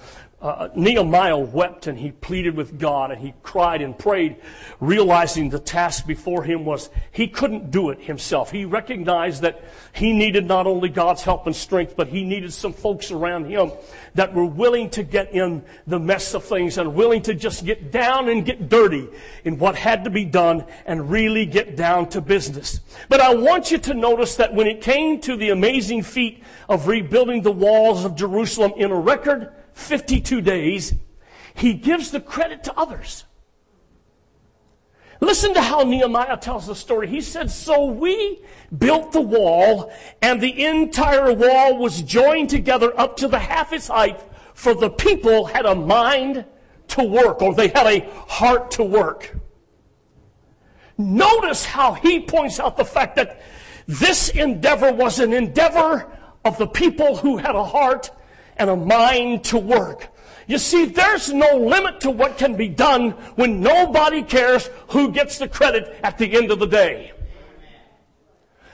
uh, 0.44 0.68
Nehemiah 0.76 1.38
wept 1.38 1.88
and 1.88 1.98
he 1.98 2.12
pleaded 2.12 2.58
with 2.58 2.78
God 2.78 3.12
and 3.12 3.22
he 3.22 3.34
cried 3.44 3.82
and 3.82 3.98
prayed, 3.98 4.36
realizing 4.82 5.50
the 5.50 5.58
task 5.58 6.06
before 6.06 6.44
him 6.44 6.66
was 6.66 6.90
he 7.14 7.30
couldn't 7.30 7.72
do 7.72 7.92
it 7.92 8.02
himself. 8.02 8.52
He 8.52 8.66
recognized 8.66 9.44
that 9.44 9.64
he 9.94 10.12
needed 10.12 10.46
not 10.46 10.68
only 10.68 10.90
God's 10.90 11.24
help 11.24 11.48
and 11.48 11.56
strength, 11.56 11.96
but 11.96 12.10
he 12.10 12.26
needed 12.26 12.52
some 12.52 12.74
folks 12.74 13.10
around 13.10 13.46
him 13.46 13.72
that 14.16 14.34
were 14.34 14.46
willing 14.46 14.90
to 14.92 15.04
get 15.04 15.34
in 15.34 15.64
the 15.88 16.00
mess 16.00 16.34
of 16.34 16.44
things 16.44 16.78
and 16.78 16.94
willing 16.94 17.22
to 17.22 17.34
just 17.34 17.64
get 17.64 17.90
down 17.94 18.28
and 18.28 18.44
get 18.44 18.68
dirty 18.68 19.08
in 19.46 19.58
what 19.58 19.78
had 19.78 20.04
to 20.04 20.10
be 20.10 20.26
done 20.26 20.66
and 20.86 21.10
really 21.10 21.46
get 21.46 21.78
down 21.78 22.10
to 22.10 22.20
business. 22.20 22.82
But 23.08 23.22
I 23.22 23.34
want 23.34 23.72
you 23.72 23.78
to 23.78 23.94
notice 23.94 24.36
that 24.36 24.54
when 24.54 24.68
it 24.68 24.82
came 24.82 25.22
to 25.22 25.38
the 25.38 25.52
amazing 25.52 26.04
feat 26.04 26.44
of 26.68 26.90
rebuilding 26.90 27.44
the 27.44 27.52
walls 27.52 28.04
of 28.04 28.18
Jerusalem 28.18 28.74
in 28.76 28.92
a 28.92 29.00
record 29.00 29.50
52 29.74 30.42
days, 30.42 30.94
he 31.54 31.74
gives 31.74 32.12
the 32.12 32.20
credit 32.20 32.64
to 32.66 32.74
others. 32.78 33.26
Listen 35.20 35.54
to 35.54 35.62
how 35.62 35.84
Nehemiah 35.84 36.38
tells 36.38 36.68
the 36.68 36.76
story. 36.76 37.08
He 37.08 37.22
said, 37.22 37.50
So 37.50 37.86
we 37.86 38.42
built 38.78 39.14
the 39.14 39.22
wall, 39.22 39.94
and 40.22 40.42
the 40.42 40.66
entire 40.66 41.32
wall 41.32 41.78
was 41.78 42.02
joined 42.02 42.50
together 42.50 42.98
up 43.00 43.16
to 43.18 43.28
the 43.30 43.40
half 43.40 43.72
its 43.72 43.88
height, 43.88 44.22
for 44.54 44.74
the 44.74 44.90
people 44.90 45.46
had 45.46 45.66
a 45.66 45.76
mind 45.76 46.46
to 46.90 47.04
work, 47.04 47.42
or 47.42 47.56
they 47.56 47.70
had 47.70 47.88
a 47.88 48.10
heart 48.28 48.72
to 48.72 48.84
work. 48.84 49.38
Notice 50.98 51.66
how 51.66 51.94
he 51.94 52.20
points 52.20 52.60
out 52.60 52.76
the 52.76 52.86
fact 52.86 53.16
that 53.16 53.42
this 53.88 54.30
endeavor 54.30 54.92
was 54.92 55.20
an 55.20 55.34
endeavor 55.34 56.12
of 56.44 56.58
the 56.58 56.68
people 56.68 57.16
who 57.16 57.38
had 57.38 57.56
a 57.56 57.64
heart 57.64 58.12
and 58.58 58.70
a 58.70 58.76
mind 58.76 59.44
to 59.46 59.58
work. 59.58 60.10
You 60.48 60.58
see, 60.58 60.86
there's 60.86 61.34
no 61.34 61.58
limit 61.58 62.02
to 62.02 62.12
what 62.12 62.38
can 62.38 62.56
be 62.56 62.68
done 62.68 63.12
when 63.36 63.62
nobody 63.62 64.24
cares 64.24 64.70
who 64.90 65.12
gets 65.12 65.38
the 65.38 65.48
credit 65.48 66.00
at 66.04 66.18
the 66.18 66.36
end 66.36 66.52
of 66.52 66.60
the 66.60 66.68
day. 66.68 67.14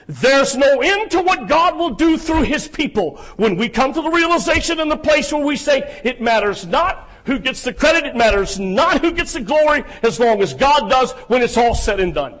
There's 0.06 0.56
no 0.56 0.80
end 0.80 1.12
to 1.12 1.22
what 1.22 1.46
God 1.46 1.76
will 1.76 1.90
do 1.90 2.18
through 2.18 2.42
His 2.42 2.66
people 2.66 3.18
when 3.36 3.54
we 3.56 3.68
come 3.68 3.92
to 3.92 4.02
the 4.02 4.10
realization 4.10 4.80
in 4.80 4.88
the 4.88 4.96
place 4.96 5.32
where 5.32 5.44
we 5.44 5.56
say, 5.56 6.00
it 6.02 6.20
matters 6.20 6.66
not 6.66 7.08
who 7.24 7.38
gets 7.38 7.62
the 7.62 7.72
credit. 7.72 8.04
It 8.04 8.16
matters 8.16 8.58
not 8.58 9.02
who 9.02 9.12
gets 9.12 9.34
the 9.34 9.40
glory 9.40 9.84
as 10.02 10.18
long 10.18 10.42
as 10.42 10.52
God 10.52 10.90
does 10.90 11.12
when 11.28 11.42
it's 11.42 11.56
all 11.56 11.76
said 11.76 12.00
and 12.00 12.12
done. 12.12 12.40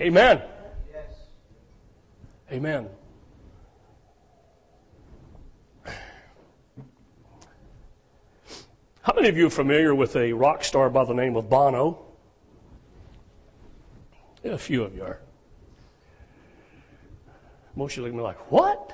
Amen. 0.00 0.42
Amen. 2.50 2.88
How 9.06 9.12
many 9.14 9.28
of 9.28 9.36
you 9.36 9.46
are 9.46 9.50
familiar 9.50 9.94
with 9.94 10.16
a 10.16 10.32
rock 10.32 10.64
star 10.64 10.90
by 10.90 11.04
the 11.04 11.14
name 11.14 11.36
of 11.36 11.48
Bono? 11.48 12.04
Yeah, 14.42 14.54
a 14.54 14.58
few 14.58 14.82
of 14.82 14.96
you 14.96 15.04
are. 15.04 15.20
Most 17.76 17.92
of 17.92 17.98
you 17.98 18.02
look 18.02 18.10
at 18.10 18.16
me 18.16 18.22
like, 18.24 18.50
what? 18.50 18.92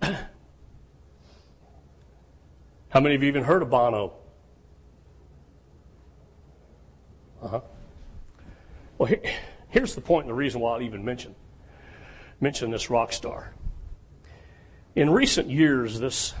How 2.90 3.00
many 3.00 3.16
of 3.16 3.24
you 3.24 3.28
even 3.28 3.42
heard 3.42 3.62
of 3.62 3.70
Bono? 3.70 4.12
Uh 7.42 7.48
huh. 7.48 7.60
Well, 8.98 9.08
here, 9.08 9.20
here's 9.70 9.96
the 9.96 10.00
point 10.00 10.26
and 10.26 10.30
the 10.30 10.34
reason 10.34 10.60
why 10.60 10.78
I 10.78 10.82
even 10.82 11.04
mention 11.04 11.34
mention 12.40 12.70
this 12.70 12.88
rock 12.88 13.12
star. 13.12 13.52
In 14.94 15.10
recent 15.10 15.50
years, 15.50 15.98
this 15.98 16.34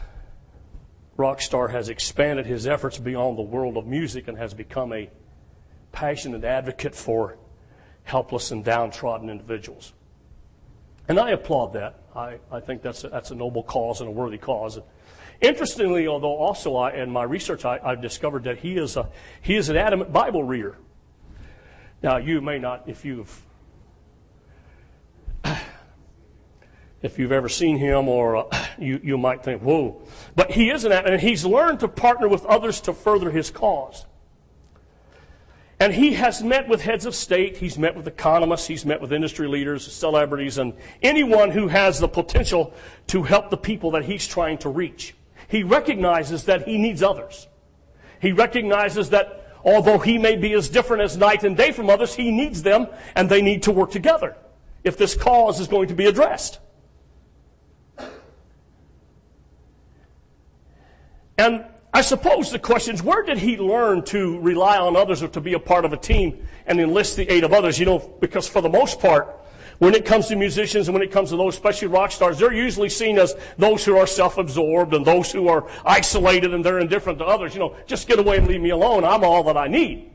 rock 1.16 1.40
star 1.40 1.68
has 1.68 1.88
expanded 1.88 2.46
his 2.46 2.66
efforts 2.66 2.98
beyond 2.98 3.38
the 3.38 3.42
world 3.42 3.76
of 3.76 3.86
music 3.86 4.28
and 4.28 4.36
has 4.38 4.54
become 4.54 4.92
a 4.92 5.10
passionate 5.92 6.44
advocate 6.44 6.94
for 6.94 7.36
helpless 8.02 8.50
and 8.50 8.64
downtrodden 8.64 9.30
individuals. 9.30 9.92
And 11.08 11.18
I 11.18 11.30
applaud 11.30 11.74
that. 11.74 12.00
I, 12.14 12.38
I 12.50 12.60
think 12.60 12.82
that's 12.82 13.04
a, 13.04 13.08
that's 13.08 13.30
a 13.30 13.34
noble 13.34 13.62
cause 13.62 14.00
and 14.00 14.08
a 14.08 14.12
worthy 14.12 14.38
cause. 14.38 14.78
Interestingly, 15.40 16.06
although 16.06 16.36
also 16.36 16.76
I, 16.76 16.92
in 16.92 17.10
my 17.10 17.24
research, 17.24 17.64
I, 17.64 17.78
have 17.82 18.00
discovered 18.00 18.44
that 18.44 18.58
he 18.58 18.76
is, 18.76 18.96
a, 18.96 19.08
he 19.42 19.56
is 19.56 19.68
an 19.68 19.76
adamant 19.76 20.12
Bible 20.12 20.42
reader. 20.42 20.78
Now, 22.02 22.16
you 22.18 22.40
may 22.40 22.58
not, 22.58 22.88
if 22.88 23.04
you've 23.04 23.42
if 27.04 27.18
you've 27.18 27.32
ever 27.32 27.50
seen 27.50 27.76
him, 27.76 28.08
or 28.08 28.36
uh, 28.36 28.66
you, 28.78 28.98
you 29.02 29.18
might 29.18 29.44
think, 29.44 29.60
whoa. 29.60 30.00
But 30.34 30.50
he 30.50 30.70
is 30.70 30.84
an 30.84 30.92
and 30.92 31.20
he's 31.20 31.44
learned 31.44 31.80
to 31.80 31.88
partner 31.88 32.28
with 32.28 32.46
others 32.46 32.80
to 32.82 32.94
further 32.94 33.30
his 33.30 33.50
cause. 33.50 34.06
And 35.78 35.92
he 35.92 36.14
has 36.14 36.42
met 36.42 36.66
with 36.66 36.80
heads 36.80 37.04
of 37.04 37.14
state, 37.14 37.58
he's 37.58 37.76
met 37.76 37.94
with 37.94 38.06
economists, 38.06 38.66
he's 38.66 38.86
met 38.86 39.02
with 39.02 39.12
industry 39.12 39.46
leaders, 39.46 39.92
celebrities, 39.92 40.56
and 40.56 40.72
anyone 41.02 41.50
who 41.50 41.68
has 41.68 42.00
the 42.00 42.08
potential 42.08 42.72
to 43.08 43.22
help 43.22 43.50
the 43.50 43.58
people 43.58 43.90
that 43.90 44.06
he's 44.06 44.26
trying 44.26 44.56
to 44.58 44.70
reach. 44.70 45.14
He 45.48 45.62
recognizes 45.62 46.44
that 46.44 46.66
he 46.66 46.78
needs 46.78 47.02
others. 47.02 47.48
He 48.18 48.32
recognizes 48.32 49.10
that 49.10 49.52
although 49.62 49.98
he 49.98 50.16
may 50.16 50.36
be 50.36 50.54
as 50.54 50.70
different 50.70 51.02
as 51.02 51.18
night 51.18 51.44
and 51.44 51.54
day 51.54 51.70
from 51.70 51.90
others, 51.90 52.14
he 52.14 52.30
needs 52.30 52.62
them 52.62 52.86
and 53.14 53.28
they 53.28 53.42
need 53.42 53.64
to 53.64 53.72
work 53.72 53.90
together 53.90 54.36
if 54.84 54.96
this 54.96 55.14
cause 55.14 55.60
is 55.60 55.68
going 55.68 55.88
to 55.88 55.94
be 55.94 56.06
addressed. 56.06 56.60
And 61.38 61.64
I 61.92 62.00
suppose 62.00 62.50
the 62.50 62.58
question 62.58 62.94
is 62.94 63.02
where 63.02 63.22
did 63.22 63.38
he 63.38 63.56
learn 63.56 64.04
to 64.06 64.38
rely 64.40 64.78
on 64.78 64.96
others 64.96 65.22
or 65.22 65.28
to 65.28 65.40
be 65.40 65.54
a 65.54 65.60
part 65.60 65.84
of 65.84 65.92
a 65.92 65.96
team 65.96 66.46
and 66.66 66.80
enlist 66.80 67.16
the 67.16 67.32
aid 67.32 67.44
of 67.44 67.52
others? 67.52 67.78
You 67.78 67.86
know, 67.86 67.98
because 68.20 68.48
for 68.48 68.60
the 68.60 68.68
most 68.68 69.00
part, 69.00 69.28
when 69.78 69.94
it 69.94 70.04
comes 70.04 70.28
to 70.28 70.36
musicians 70.36 70.88
and 70.88 70.94
when 70.94 71.02
it 71.02 71.10
comes 71.10 71.30
to 71.30 71.36
those, 71.36 71.54
especially 71.54 71.88
rock 71.88 72.12
stars, 72.12 72.38
they're 72.38 72.52
usually 72.52 72.88
seen 72.88 73.18
as 73.18 73.34
those 73.58 73.84
who 73.84 73.96
are 73.96 74.06
self-absorbed 74.06 74.94
and 74.94 75.04
those 75.04 75.32
who 75.32 75.48
are 75.48 75.68
isolated 75.84 76.54
and 76.54 76.64
they're 76.64 76.78
indifferent 76.78 77.18
to 77.18 77.24
others. 77.24 77.54
You 77.54 77.60
know, 77.60 77.76
just 77.86 78.06
get 78.06 78.18
away 78.18 78.38
and 78.38 78.46
leave 78.46 78.60
me 78.60 78.70
alone. 78.70 79.04
I'm 79.04 79.24
all 79.24 79.42
that 79.44 79.56
I 79.56 79.66
need. 79.66 80.10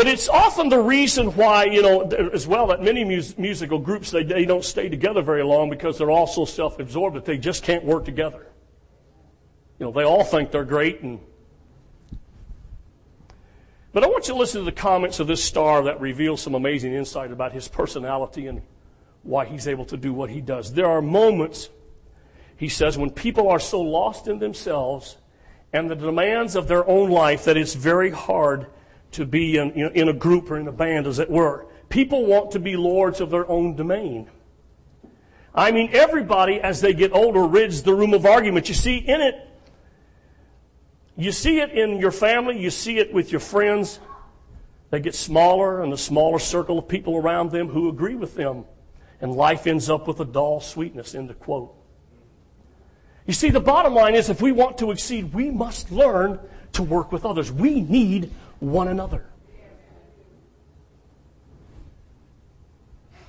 But 0.00 0.08
it's 0.08 0.30
often 0.30 0.70
the 0.70 0.78
reason 0.78 1.26
why, 1.36 1.64
you 1.64 1.82
know, 1.82 2.00
as 2.32 2.46
well, 2.46 2.68
that 2.68 2.82
many 2.82 3.04
mus- 3.04 3.36
musical 3.36 3.78
groups, 3.78 4.10
they, 4.10 4.22
they 4.22 4.46
don't 4.46 4.64
stay 4.64 4.88
together 4.88 5.20
very 5.20 5.42
long 5.42 5.68
because 5.68 5.98
they're 5.98 6.10
all 6.10 6.26
so 6.26 6.46
self-absorbed 6.46 7.16
that 7.16 7.26
they 7.26 7.36
just 7.36 7.62
can't 7.62 7.84
work 7.84 8.06
together. 8.06 8.46
You 9.78 9.84
know, 9.84 9.92
they 9.92 10.04
all 10.04 10.24
think 10.24 10.52
they're 10.52 10.64
great 10.64 11.02
and 11.02 11.20
but 13.92 14.02
I 14.02 14.06
want 14.06 14.26
you 14.26 14.32
to 14.32 14.40
listen 14.40 14.60
to 14.60 14.64
the 14.64 14.72
comments 14.72 15.20
of 15.20 15.26
this 15.26 15.44
star 15.44 15.82
that 15.82 16.00
reveal 16.00 16.38
some 16.38 16.54
amazing 16.54 16.94
insight 16.94 17.30
about 17.30 17.52
his 17.52 17.68
personality 17.68 18.46
and 18.46 18.62
why 19.22 19.44
he's 19.44 19.68
able 19.68 19.84
to 19.84 19.98
do 19.98 20.14
what 20.14 20.30
he 20.30 20.40
does. 20.40 20.72
There 20.72 20.86
are 20.86 21.02
moments, 21.02 21.68
he 22.56 22.70
says, 22.70 22.96
when 22.96 23.10
people 23.10 23.50
are 23.50 23.60
so 23.60 23.82
lost 23.82 24.28
in 24.28 24.38
themselves 24.38 25.18
and 25.74 25.90
the 25.90 25.94
demands 25.94 26.56
of 26.56 26.68
their 26.68 26.88
own 26.88 27.10
life 27.10 27.44
that 27.44 27.58
it's 27.58 27.74
very 27.74 28.10
hard 28.10 28.68
to 29.12 29.26
be 29.26 29.56
in, 29.56 29.72
in 29.72 30.08
a 30.08 30.12
group 30.12 30.50
or 30.50 30.58
in 30.58 30.68
a 30.68 30.72
band, 30.72 31.06
as 31.06 31.18
it 31.18 31.30
were. 31.30 31.66
People 31.88 32.26
want 32.26 32.52
to 32.52 32.58
be 32.58 32.76
lords 32.76 33.20
of 33.20 33.30
their 33.30 33.48
own 33.48 33.74
domain. 33.74 34.28
I 35.54 35.72
mean, 35.72 35.90
everybody, 35.92 36.60
as 36.60 36.80
they 36.80 36.94
get 36.94 37.12
older, 37.12 37.42
rids 37.42 37.82
the 37.82 37.94
room 37.94 38.14
of 38.14 38.24
argument. 38.24 38.68
You 38.68 38.74
see, 38.74 38.98
in 38.98 39.20
it, 39.20 39.34
you 41.16 41.32
see 41.32 41.58
it 41.58 41.70
in 41.70 41.98
your 41.98 42.12
family, 42.12 42.58
you 42.58 42.70
see 42.70 42.98
it 42.98 43.12
with 43.12 43.32
your 43.32 43.40
friends. 43.40 43.98
They 44.90 45.00
get 45.00 45.14
smaller 45.14 45.82
and 45.82 45.92
a 45.92 45.98
smaller 45.98 46.38
circle 46.38 46.78
of 46.78 46.88
people 46.88 47.16
around 47.16 47.50
them 47.50 47.68
who 47.68 47.88
agree 47.88 48.14
with 48.14 48.34
them. 48.34 48.64
And 49.20 49.32
life 49.34 49.66
ends 49.66 49.90
up 49.90 50.08
with 50.08 50.20
a 50.20 50.24
dull 50.24 50.60
sweetness, 50.60 51.14
end 51.14 51.30
of 51.30 51.38
quote. 51.38 51.74
You 53.26 53.34
see, 53.34 53.50
the 53.50 53.60
bottom 53.60 53.94
line 53.94 54.14
is 54.14 54.30
if 54.30 54.40
we 54.40 54.50
want 54.50 54.78
to 54.78 54.90
exceed, 54.90 55.34
we 55.34 55.50
must 55.50 55.92
learn 55.92 56.40
to 56.72 56.82
work 56.82 57.12
with 57.12 57.24
others. 57.24 57.52
We 57.52 57.80
need 57.80 58.32
one 58.60 58.88
another. 58.88 59.26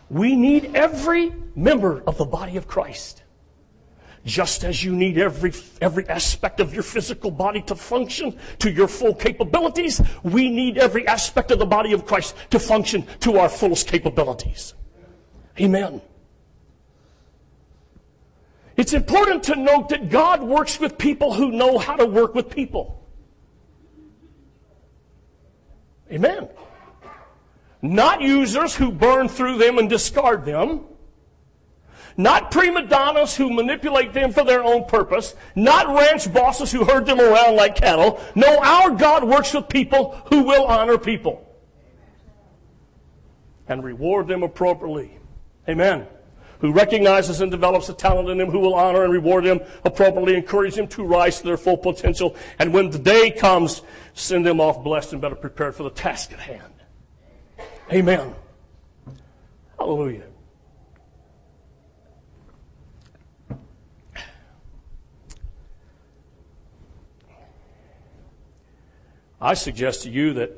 We 0.09 0.35
need 0.35 0.75
every 0.75 1.33
member 1.55 2.03
of 2.05 2.17
the 2.17 2.25
body 2.25 2.57
of 2.57 2.67
Christ. 2.67 3.23
Just 4.25 4.63
as 4.63 4.83
you 4.83 4.95
need 4.95 5.17
every, 5.17 5.53
every 5.79 6.07
aspect 6.07 6.59
of 6.59 6.73
your 6.73 6.83
physical 6.83 7.31
body 7.31 7.61
to 7.63 7.75
function 7.75 8.37
to 8.59 8.69
your 8.69 8.87
full 8.87 9.15
capabilities, 9.15 9.99
we 10.21 10.49
need 10.49 10.77
every 10.77 11.07
aspect 11.07 11.49
of 11.49 11.59
the 11.59 11.65
body 11.65 11.93
of 11.93 12.05
Christ 12.05 12.35
to 12.51 12.59
function 12.59 13.07
to 13.21 13.39
our 13.39 13.49
fullest 13.49 13.87
capabilities. 13.87 14.75
Amen. 15.59 16.01
It's 18.77 18.93
important 18.93 19.43
to 19.43 19.55
note 19.55 19.89
that 19.89 20.09
God 20.09 20.43
works 20.43 20.79
with 20.79 20.97
people 20.97 21.33
who 21.33 21.51
know 21.51 21.77
how 21.77 21.95
to 21.95 22.05
work 22.05 22.35
with 22.35 22.49
people. 22.49 23.00
Amen. 26.11 26.49
Not 27.81 28.21
users 28.21 28.75
who 28.75 28.91
burn 28.91 29.27
through 29.27 29.57
them 29.57 29.77
and 29.77 29.89
discard 29.89 30.45
them. 30.45 30.85
Not 32.17 32.51
prima 32.51 32.85
donnas 32.85 33.35
who 33.35 33.51
manipulate 33.51 34.13
them 34.13 34.31
for 34.31 34.43
their 34.43 34.63
own 34.63 34.85
purpose. 34.85 35.33
Not 35.55 35.87
ranch 35.87 36.31
bosses 36.31 36.71
who 36.71 36.83
herd 36.83 37.05
them 37.05 37.19
around 37.19 37.55
like 37.55 37.75
cattle. 37.75 38.21
No, 38.35 38.59
our 38.59 38.91
God 38.91 39.23
works 39.23 39.53
with 39.53 39.69
people 39.69 40.21
who 40.25 40.43
will 40.43 40.65
honor 40.65 40.97
people 40.97 41.47
and 43.67 43.83
reward 43.83 44.27
them 44.27 44.43
appropriately. 44.43 45.17
Amen. 45.67 46.05
Who 46.61 46.71
recognizes 46.71 47.41
and 47.41 47.51
develops 47.51 47.87
the 47.87 47.93
talent 47.93 48.29
in 48.29 48.37
them, 48.37 48.51
who 48.51 48.59
will 48.59 48.75
honor 48.75 49.03
and 49.03 49.11
reward 49.11 49.45
them 49.45 49.61
appropriately, 49.83 50.35
encourage 50.35 50.75
them 50.75 50.87
to 50.89 51.03
rise 51.03 51.39
to 51.39 51.43
their 51.43 51.57
full 51.57 51.77
potential, 51.77 52.35
and 52.59 52.71
when 52.71 52.91
the 52.91 52.99
day 52.99 53.31
comes, 53.31 53.81
send 54.13 54.45
them 54.45 54.61
off 54.61 54.83
blessed 54.83 55.13
and 55.13 55.21
better 55.21 55.35
prepared 55.35 55.75
for 55.75 55.83
the 55.83 55.89
task 55.89 56.31
at 56.31 56.39
hand. 56.39 56.73
Amen. 57.91 58.35
Hallelujah. 59.79 60.23
I 69.41 69.55
suggest 69.55 70.03
to 70.03 70.11
you 70.11 70.33
that 70.33 70.51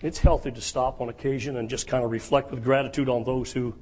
it's 0.00 0.20
healthy 0.20 0.52
to 0.52 0.60
stop 0.60 1.00
on 1.00 1.08
occasion 1.08 1.56
and 1.56 1.68
just 1.68 1.88
kind 1.88 2.04
of 2.04 2.12
reflect 2.12 2.52
with 2.52 2.62
gratitude 2.62 3.08
on 3.08 3.24
those 3.24 3.52
who 3.52 3.74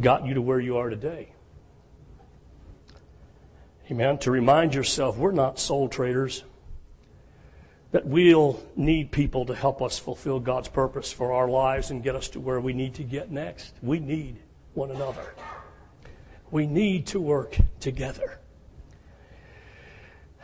got 0.00 0.26
you 0.26 0.34
to 0.34 0.42
where 0.42 0.60
you 0.60 0.76
are 0.78 0.90
today. 0.90 1.28
Amen. 3.90 4.18
To 4.18 4.30
remind 4.30 4.74
yourself, 4.74 5.16
we're 5.16 5.32
not 5.32 5.58
sole 5.58 5.88
traders. 5.88 6.44
That 7.92 8.06
we'll 8.06 8.60
need 8.74 9.12
people 9.12 9.46
to 9.46 9.54
help 9.54 9.80
us 9.80 9.98
fulfill 9.98 10.40
God's 10.40 10.68
purpose 10.68 11.12
for 11.12 11.32
our 11.32 11.48
lives 11.48 11.90
and 11.90 12.02
get 12.02 12.16
us 12.16 12.28
to 12.30 12.40
where 12.40 12.60
we 12.60 12.72
need 12.72 12.94
to 12.94 13.04
get 13.04 13.30
next. 13.30 13.74
We 13.82 14.00
need 14.00 14.38
one 14.72 14.90
another. 14.90 15.34
We 16.50 16.66
need 16.66 17.06
to 17.08 17.20
work 17.20 17.56
together. 17.78 18.40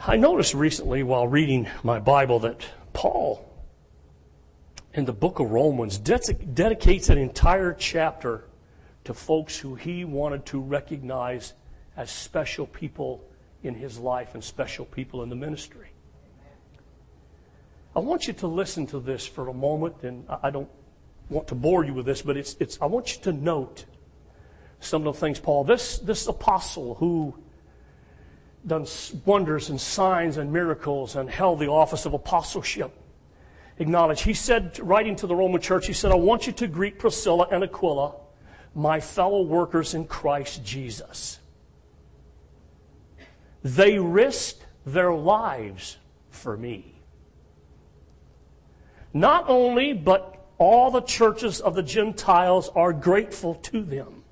I 0.06 0.16
noticed 0.16 0.54
recently 0.54 1.02
while 1.02 1.26
reading 1.26 1.68
my 1.82 1.98
Bible 1.98 2.38
that 2.40 2.64
Paul, 2.92 3.46
in 4.94 5.04
the 5.04 5.12
book 5.12 5.40
of 5.40 5.50
Romans, 5.50 5.98
dedicates 5.98 7.08
an 7.08 7.18
entire 7.18 7.74
chapter 7.74 8.44
to 9.04 9.14
folks 9.14 9.58
who 9.58 9.74
he 9.74 10.04
wanted 10.04 10.46
to 10.46 10.60
recognize 10.60 11.54
as 11.96 12.10
special 12.10 12.66
people 12.66 13.24
in 13.62 13.74
his 13.74 13.98
life 13.98 14.34
and 14.34 14.42
special 14.42 14.84
people 14.84 15.22
in 15.22 15.28
the 15.28 15.36
ministry. 15.36 15.88
I 17.94 18.00
want 18.00 18.26
you 18.26 18.32
to 18.34 18.46
listen 18.46 18.86
to 18.88 19.00
this 19.00 19.26
for 19.26 19.48
a 19.48 19.54
moment, 19.54 20.02
and 20.02 20.24
I 20.42 20.50
don't 20.50 20.70
want 21.28 21.48
to 21.48 21.54
bore 21.54 21.84
you 21.84 21.92
with 21.92 22.06
this, 22.06 22.22
but 22.22 22.36
it's, 22.36 22.56
it's, 22.60 22.78
I 22.80 22.86
want 22.86 23.16
you 23.16 23.22
to 23.22 23.32
note 23.32 23.84
some 24.80 25.06
of 25.06 25.14
the 25.14 25.20
things, 25.20 25.40
Paul. 25.40 25.64
This, 25.64 25.98
this 25.98 26.26
apostle 26.26 26.94
who 26.94 27.34
done 28.66 28.86
wonders 29.24 29.70
and 29.70 29.80
signs 29.80 30.36
and 30.36 30.52
miracles 30.52 31.16
and 31.16 31.28
held 31.28 31.58
the 31.58 31.68
office 31.68 32.06
of 32.06 32.14
apostleship, 32.14 32.92
acknowledged. 33.78 34.22
He 34.22 34.34
said, 34.34 34.78
writing 34.80 35.16
to 35.16 35.26
the 35.26 35.34
Roman 35.34 35.60
church, 35.60 35.86
he 35.86 35.92
said, 35.92 36.12
I 36.12 36.16
want 36.16 36.46
you 36.46 36.52
to 36.54 36.66
greet 36.66 36.98
Priscilla 36.98 37.48
and 37.50 37.64
Aquila, 37.64 38.14
my 38.74 39.00
fellow 39.00 39.42
workers 39.42 39.94
in 39.94 40.06
Christ 40.06 40.64
Jesus. 40.64 41.38
They 43.62 43.98
risked 43.98 44.64
their 44.86 45.12
lives 45.12 45.98
for 46.30 46.56
me. 46.56 46.94
Not 49.12 49.48
only, 49.48 49.92
but 49.92 50.46
all 50.58 50.90
the 50.90 51.00
churches 51.00 51.60
of 51.60 51.74
the 51.74 51.82
Gentiles 51.82 52.70
are 52.74 52.92
grateful 52.92 53.54
to 53.56 53.82
them. 53.82 54.22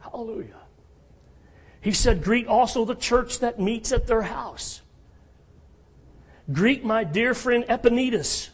Hallelujah. 0.00 0.56
He 1.80 1.92
said, 1.92 2.24
Greet 2.24 2.48
also 2.48 2.84
the 2.84 2.94
church 2.94 3.38
that 3.40 3.60
meets 3.60 3.92
at 3.92 4.06
their 4.06 4.22
house. 4.22 4.80
Greet 6.52 6.84
my 6.84 7.04
dear 7.04 7.34
friend 7.34 7.64
Epaenetus, 7.68 8.48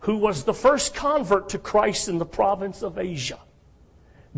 who 0.00 0.16
was 0.16 0.44
the 0.44 0.54
first 0.54 0.94
convert 0.94 1.48
to 1.50 1.58
Christ 1.58 2.08
in 2.08 2.18
the 2.18 2.26
province 2.26 2.82
of 2.82 2.98
Asia. 2.98 3.38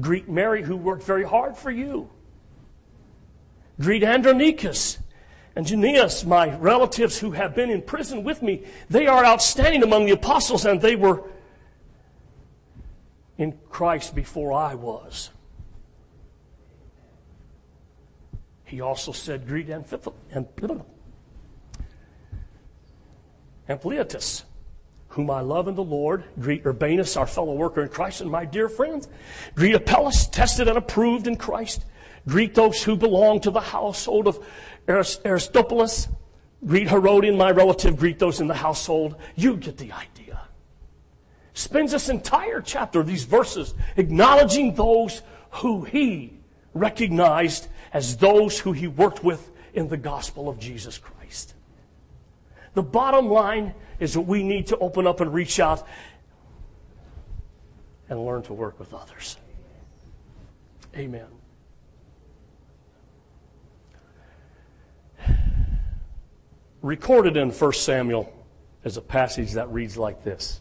Greet 0.00 0.28
Mary, 0.28 0.62
who 0.62 0.76
worked 0.76 1.02
very 1.02 1.24
hard 1.24 1.56
for 1.56 1.70
you. 1.70 2.10
Greet 3.80 4.02
Andronicus 4.02 4.98
and 5.56 5.66
Junias, 5.66 6.24
my 6.24 6.56
relatives 6.56 7.18
who 7.18 7.32
have 7.32 7.54
been 7.54 7.70
in 7.70 7.82
prison 7.82 8.24
with 8.24 8.42
me. 8.42 8.64
They 8.88 9.06
are 9.06 9.24
outstanding 9.24 9.82
among 9.82 10.06
the 10.06 10.12
apostles, 10.12 10.64
and 10.64 10.80
they 10.80 10.96
were 10.96 11.24
in 13.36 13.58
Christ 13.68 14.14
before 14.14 14.52
I 14.52 14.74
was. 14.74 15.30
He 18.64 18.80
also 18.80 19.12
said, 19.12 19.48
Greet 19.48 19.68
Ampliatus, 23.68 24.44
whom 25.10 25.30
I 25.30 25.40
love 25.40 25.68
in 25.68 25.74
the 25.74 25.82
Lord. 25.82 26.24
Greet 26.38 26.64
Urbanus, 26.64 27.16
our 27.16 27.26
fellow 27.26 27.54
worker 27.54 27.82
in 27.82 27.88
Christ, 27.88 28.20
and 28.20 28.30
my 28.30 28.44
dear 28.44 28.68
friends. 28.68 29.08
Greet 29.54 29.74
Apelles, 29.74 30.28
tested 30.28 30.68
and 30.68 30.78
approved 30.78 31.26
in 31.26 31.36
Christ. 31.36 31.84
Greet 32.26 32.54
those 32.54 32.82
who 32.82 32.96
belong 32.96 33.40
to 33.40 33.50
the 33.50 33.60
household 33.60 34.28
of 34.28 34.44
Aristobulus. 34.88 36.08
Greet 36.64 36.88
Herodian, 36.88 37.36
my 37.36 37.50
relative. 37.50 37.96
Greet 37.96 38.18
those 38.18 38.40
in 38.40 38.46
the 38.46 38.54
household. 38.54 39.16
You 39.34 39.56
get 39.56 39.78
the 39.78 39.92
idea. 39.92 40.40
Spends 41.54 41.92
this 41.92 42.08
entire 42.08 42.60
chapter, 42.60 43.02
these 43.02 43.24
verses, 43.24 43.74
acknowledging 43.96 44.74
those 44.74 45.22
who 45.50 45.82
he 45.82 46.34
recognized 46.72 47.66
as 47.92 48.16
those 48.16 48.60
who 48.60 48.72
he 48.72 48.86
worked 48.86 49.24
with 49.24 49.50
in 49.74 49.88
the 49.88 49.96
gospel 49.96 50.48
of 50.48 50.58
Jesus 50.58 50.98
Christ. 50.98 51.54
The 52.74 52.82
bottom 52.82 53.28
line 53.28 53.74
is 54.00 54.14
that 54.14 54.22
we 54.22 54.42
need 54.42 54.66
to 54.68 54.78
open 54.78 55.06
up 55.06 55.20
and 55.20 55.32
reach 55.32 55.60
out 55.60 55.86
and 58.08 58.24
learn 58.24 58.42
to 58.42 58.52
work 58.52 58.78
with 58.80 58.92
others. 58.92 59.36
Amen. 60.96 61.28
recorded 66.82 67.36
in 67.36 67.50
1 67.50 67.72
Samuel 67.72 68.32
is 68.84 68.96
a 68.96 69.02
passage 69.02 69.52
that 69.52 69.70
reads 69.70 69.96
like 69.96 70.24
this. 70.24 70.60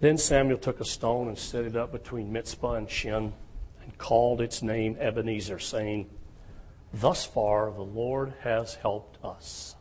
Then 0.00 0.18
Samuel 0.18 0.58
took 0.58 0.80
a 0.80 0.84
stone 0.84 1.28
and 1.28 1.38
set 1.38 1.64
it 1.64 1.76
up 1.76 1.92
between 1.92 2.32
Mizpah 2.32 2.74
and 2.74 2.90
Shin 2.90 3.32
and 3.82 3.98
called 3.98 4.40
its 4.40 4.62
name 4.62 4.96
Ebenezer, 5.00 5.58
saying, 5.58 6.10
Thus 6.92 7.24
far 7.24 7.70
the 7.70 7.82
Lord 7.82 8.34
has 8.40 8.74
helped 8.74 9.24
us. 9.24 9.76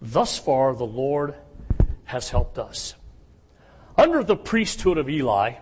Thus 0.00 0.38
far 0.38 0.74
the 0.74 0.84
Lord 0.86 1.34
has 2.04 2.30
helped 2.30 2.58
us. 2.58 2.94
Under 3.96 4.24
the 4.24 4.36
priesthood 4.36 4.96
of 4.98 5.08
Eli 5.08 5.54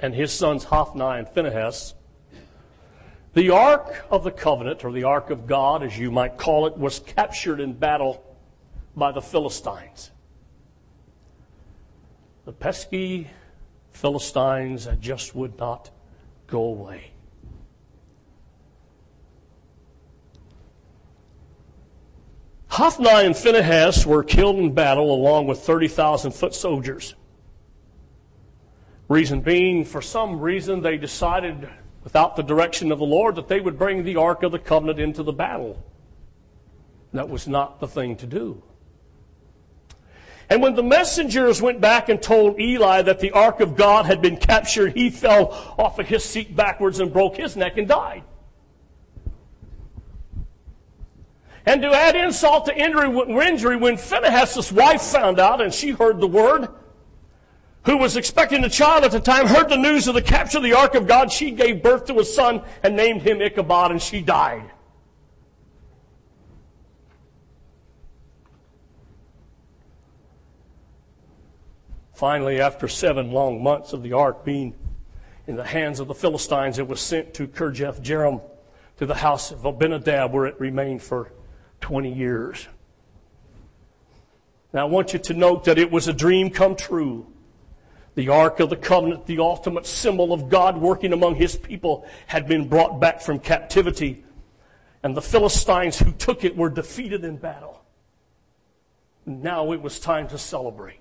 and 0.00 0.14
his 0.14 0.32
sons 0.32 0.64
Hophni 0.64 1.18
and 1.18 1.28
Phinehas, 1.28 1.94
the 3.32 3.50
Ark 3.50 4.06
of 4.10 4.24
the 4.24 4.30
Covenant, 4.30 4.84
or 4.84 4.92
the 4.92 5.04
Ark 5.04 5.30
of 5.30 5.46
God, 5.46 5.82
as 5.82 5.98
you 5.98 6.10
might 6.10 6.38
call 6.38 6.66
it, 6.66 6.76
was 6.76 7.00
captured 7.00 7.60
in 7.60 7.74
battle 7.74 8.24
by 8.94 9.12
the 9.12 9.20
Philistines. 9.20 10.10
The 12.46 12.52
pesky 12.52 13.28
Philistines 13.90 14.88
just 15.00 15.34
would 15.34 15.58
not 15.58 15.90
go 16.46 16.62
away. 16.62 17.12
Hophni 22.76 23.24
and 23.24 23.34
Phinehas 23.34 24.04
were 24.04 24.22
killed 24.22 24.56
in 24.56 24.70
battle 24.70 25.10
along 25.10 25.46
with 25.46 25.60
30,000 25.60 26.32
foot 26.32 26.54
soldiers. 26.54 27.14
Reason 29.08 29.40
being, 29.40 29.82
for 29.82 30.02
some 30.02 30.38
reason, 30.38 30.82
they 30.82 30.98
decided 30.98 31.70
without 32.04 32.36
the 32.36 32.42
direction 32.42 32.92
of 32.92 32.98
the 32.98 33.06
Lord 33.06 33.36
that 33.36 33.48
they 33.48 33.60
would 33.60 33.78
bring 33.78 34.04
the 34.04 34.16
Ark 34.16 34.42
of 34.42 34.52
the 34.52 34.58
Covenant 34.58 35.00
into 35.00 35.22
the 35.22 35.32
battle. 35.32 35.82
That 37.14 37.30
was 37.30 37.48
not 37.48 37.80
the 37.80 37.88
thing 37.88 38.14
to 38.16 38.26
do. 38.26 38.62
And 40.50 40.60
when 40.60 40.74
the 40.74 40.82
messengers 40.82 41.62
went 41.62 41.80
back 41.80 42.10
and 42.10 42.20
told 42.20 42.60
Eli 42.60 43.00
that 43.00 43.20
the 43.20 43.30
Ark 43.30 43.60
of 43.60 43.74
God 43.74 44.04
had 44.04 44.20
been 44.20 44.36
captured, 44.36 44.94
he 44.94 45.08
fell 45.08 45.74
off 45.78 45.98
of 45.98 46.08
his 46.08 46.24
seat 46.24 46.54
backwards 46.54 47.00
and 47.00 47.10
broke 47.10 47.38
his 47.38 47.56
neck 47.56 47.78
and 47.78 47.88
died. 47.88 48.22
And 51.66 51.82
to 51.82 51.92
add 51.92 52.14
insult 52.14 52.66
to 52.66 52.76
injury, 52.76 53.76
when 53.76 53.96
Phinehas' 53.96 54.70
wife 54.70 55.02
found 55.02 55.40
out 55.40 55.60
and 55.60 55.74
she 55.74 55.90
heard 55.90 56.20
the 56.20 56.28
word, 56.28 56.68
who 57.84 57.96
was 57.96 58.16
expecting 58.16 58.64
a 58.64 58.68
child 58.68 59.04
at 59.04 59.10
the 59.10 59.20
time, 59.20 59.46
heard 59.46 59.68
the 59.68 59.76
news 59.76 60.06
of 60.06 60.14
the 60.14 60.22
capture 60.22 60.58
of 60.58 60.64
the 60.64 60.74
ark 60.74 60.94
of 60.94 61.06
God. 61.08 61.30
She 61.30 61.50
gave 61.50 61.82
birth 61.82 62.06
to 62.06 62.20
a 62.20 62.24
son 62.24 62.62
and 62.84 62.96
named 62.96 63.22
him 63.22 63.40
Ichabod, 63.40 63.90
and 63.90 64.00
she 64.00 64.22
died. 64.22 64.70
Finally, 72.12 72.60
after 72.60 72.88
seven 72.88 73.30
long 73.30 73.62
months 73.62 73.92
of 73.92 74.02
the 74.02 74.12
ark 74.12 74.44
being 74.44 74.74
in 75.46 75.56
the 75.56 75.64
hands 75.64 76.00
of 76.00 76.08
the 76.08 76.14
Philistines, 76.14 76.78
it 76.78 76.88
was 76.88 77.00
sent 77.00 77.34
to 77.34 77.46
Kirjath 77.46 78.00
Jearim, 78.02 78.40
to 78.96 79.06
the 79.06 79.16
house 79.16 79.50
of 79.50 79.64
Abinadab, 79.64 80.32
where 80.32 80.46
it 80.46 80.58
remained 80.58 81.02
for 81.02 81.30
20 81.86 82.12
years. 82.12 82.66
Now, 84.72 84.80
I 84.80 84.90
want 84.90 85.12
you 85.12 85.20
to 85.20 85.34
note 85.34 85.66
that 85.66 85.78
it 85.78 85.88
was 85.88 86.08
a 86.08 86.12
dream 86.12 86.50
come 86.50 86.74
true. 86.74 87.28
The 88.16 88.28
Ark 88.30 88.58
of 88.58 88.70
the 88.70 88.76
Covenant, 88.76 89.26
the 89.26 89.38
ultimate 89.38 89.86
symbol 89.86 90.32
of 90.32 90.48
God 90.48 90.78
working 90.78 91.12
among 91.12 91.36
His 91.36 91.54
people, 91.54 92.04
had 92.26 92.48
been 92.48 92.68
brought 92.68 92.98
back 92.98 93.20
from 93.20 93.38
captivity. 93.38 94.24
And 95.04 95.16
the 95.16 95.22
Philistines 95.22 95.96
who 95.96 96.10
took 96.10 96.42
it 96.42 96.56
were 96.56 96.70
defeated 96.70 97.22
in 97.22 97.36
battle. 97.36 97.80
Now 99.24 99.70
it 99.70 99.80
was 99.80 100.00
time 100.00 100.26
to 100.30 100.38
celebrate. 100.38 100.98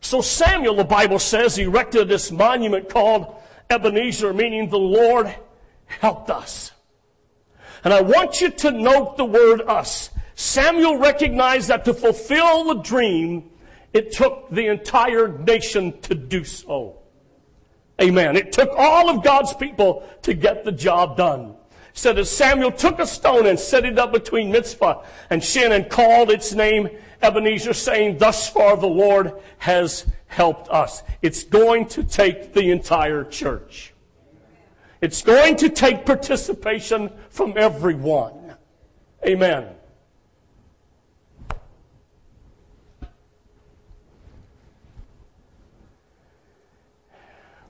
So 0.00 0.20
Samuel, 0.20 0.74
the 0.74 0.82
Bible 0.82 1.20
says, 1.20 1.58
erected 1.58 2.08
this 2.08 2.32
monument 2.32 2.88
called 2.88 3.36
Ebenezer, 3.70 4.34
meaning 4.34 4.68
the 4.68 4.80
Lord 4.80 5.32
helped 5.86 6.28
us. 6.28 6.72
And 7.84 7.92
I 7.92 8.00
want 8.00 8.40
you 8.40 8.50
to 8.50 8.70
note 8.70 9.16
the 9.16 9.24
word 9.26 9.60
us. 9.60 10.10
Samuel 10.34 10.98
recognized 10.98 11.68
that 11.68 11.84
to 11.84 11.94
fulfill 11.94 12.64
the 12.64 12.82
dream, 12.82 13.50
it 13.92 14.10
took 14.10 14.50
the 14.50 14.66
entire 14.66 15.28
nation 15.28 16.00
to 16.00 16.14
do 16.14 16.44
so. 16.44 16.98
Amen. 18.02 18.36
It 18.36 18.52
took 18.52 18.70
all 18.76 19.08
of 19.08 19.22
God's 19.22 19.52
people 19.54 20.08
to 20.22 20.34
get 20.34 20.64
the 20.64 20.72
job 20.72 21.16
done. 21.16 21.54
Said 21.92 22.18
as 22.18 22.28
Samuel 22.28 22.72
took 22.72 22.98
a 22.98 23.06
stone 23.06 23.46
and 23.46 23.58
set 23.58 23.84
it 23.84 23.98
up 24.00 24.12
between 24.12 24.50
Mizpah 24.50 25.04
and 25.30 25.44
Shin 25.44 25.70
and 25.70 25.88
called 25.88 26.30
its 26.30 26.52
name 26.52 26.88
Ebenezer, 27.22 27.72
saying, 27.72 28.18
Thus 28.18 28.48
far 28.48 28.76
the 28.76 28.88
Lord 28.88 29.40
has 29.58 30.04
helped 30.26 30.68
us. 30.70 31.04
It's 31.22 31.44
going 31.44 31.86
to 31.90 32.02
take 32.02 32.52
the 32.52 32.72
entire 32.72 33.22
church. 33.22 33.93
It's 35.04 35.20
going 35.20 35.56
to 35.56 35.68
take 35.68 36.06
participation 36.06 37.10
from 37.28 37.52
everyone. 37.58 38.54
Amen. 39.26 39.66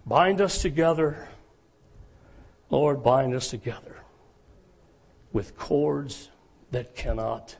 Bind 0.06 0.40
us 0.40 0.62
together. 0.62 1.28
Lord, 2.70 3.02
bind 3.02 3.34
us 3.34 3.50
together 3.50 3.96
with 5.32 5.58
cords 5.58 6.30
that 6.70 6.94
cannot 6.94 7.56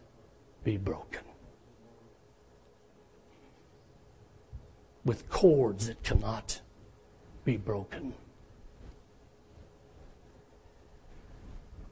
be 0.63 0.77
broken. 0.77 1.25
With 5.05 5.29
cords 5.29 5.89
that 5.89 6.05
cannot 6.05 6.61
be 7.45 7.57
broken. 7.57 8.15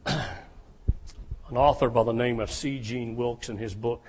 An 0.07 1.57
author 1.57 1.89
by 1.89 2.03
the 2.03 2.13
name 2.13 2.41
of 2.41 2.51
C. 2.51 2.79
Gene 2.79 3.17
Wilkes, 3.17 3.49
in 3.49 3.59
his 3.59 3.75
book 3.75 4.05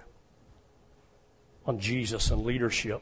on 1.66 1.80
Jesus 1.80 2.32
and 2.32 2.44
leadership, 2.44 3.02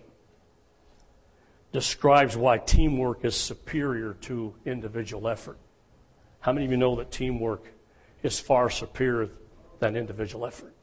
describes 1.71 2.35
why 2.35 2.57
teamwork 2.57 3.23
is 3.23 3.35
superior 3.35 4.15
to 4.21 4.53
individual 4.65 5.27
effort. 5.27 5.57
How 6.41 6.51
many 6.51 6.65
of 6.65 6.71
you 6.71 6.77
know 6.77 6.95
that 6.97 7.11
teamwork 7.11 7.71
is 8.23 8.39
far 8.39 8.69
superior 8.69 9.29
than 9.79 9.95
individual 9.95 10.45
effort? 10.45 10.73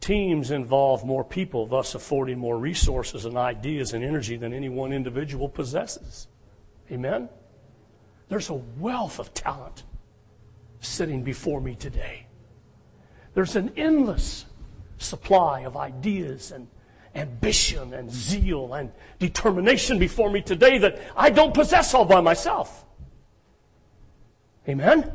Teams 0.00 0.50
involve 0.50 1.04
more 1.04 1.24
people, 1.24 1.66
thus 1.66 1.94
affording 1.94 2.38
more 2.38 2.56
resources 2.56 3.24
and 3.24 3.36
ideas 3.36 3.92
and 3.92 4.04
energy 4.04 4.36
than 4.36 4.54
any 4.54 4.68
one 4.68 4.92
individual 4.92 5.48
possesses. 5.48 6.28
Amen? 6.90 7.28
There's 8.28 8.50
a 8.50 8.54
wealth 8.54 9.18
of 9.18 9.32
talent 9.34 9.84
sitting 10.80 11.22
before 11.22 11.60
me 11.60 11.74
today. 11.74 12.26
There's 13.34 13.56
an 13.56 13.72
endless 13.76 14.46
supply 14.98 15.60
of 15.60 15.76
ideas 15.76 16.50
and 16.50 16.68
ambition 17.14 17.94
and 17.94 18.10
zeal 18.10 18.74
and 18.74 18.92
determination 19.18 19.98
before 19.98 20.30
me 20.30 20.42
today 20.42 20.78
that 20.78 21.00
I 21.16 21.30
don't 21.30 21.54
possess 21.54 21.94
all 21.94 22.04
by 22.04 22.20
myself. 22.20 22.84
Amen? 24.68 25.10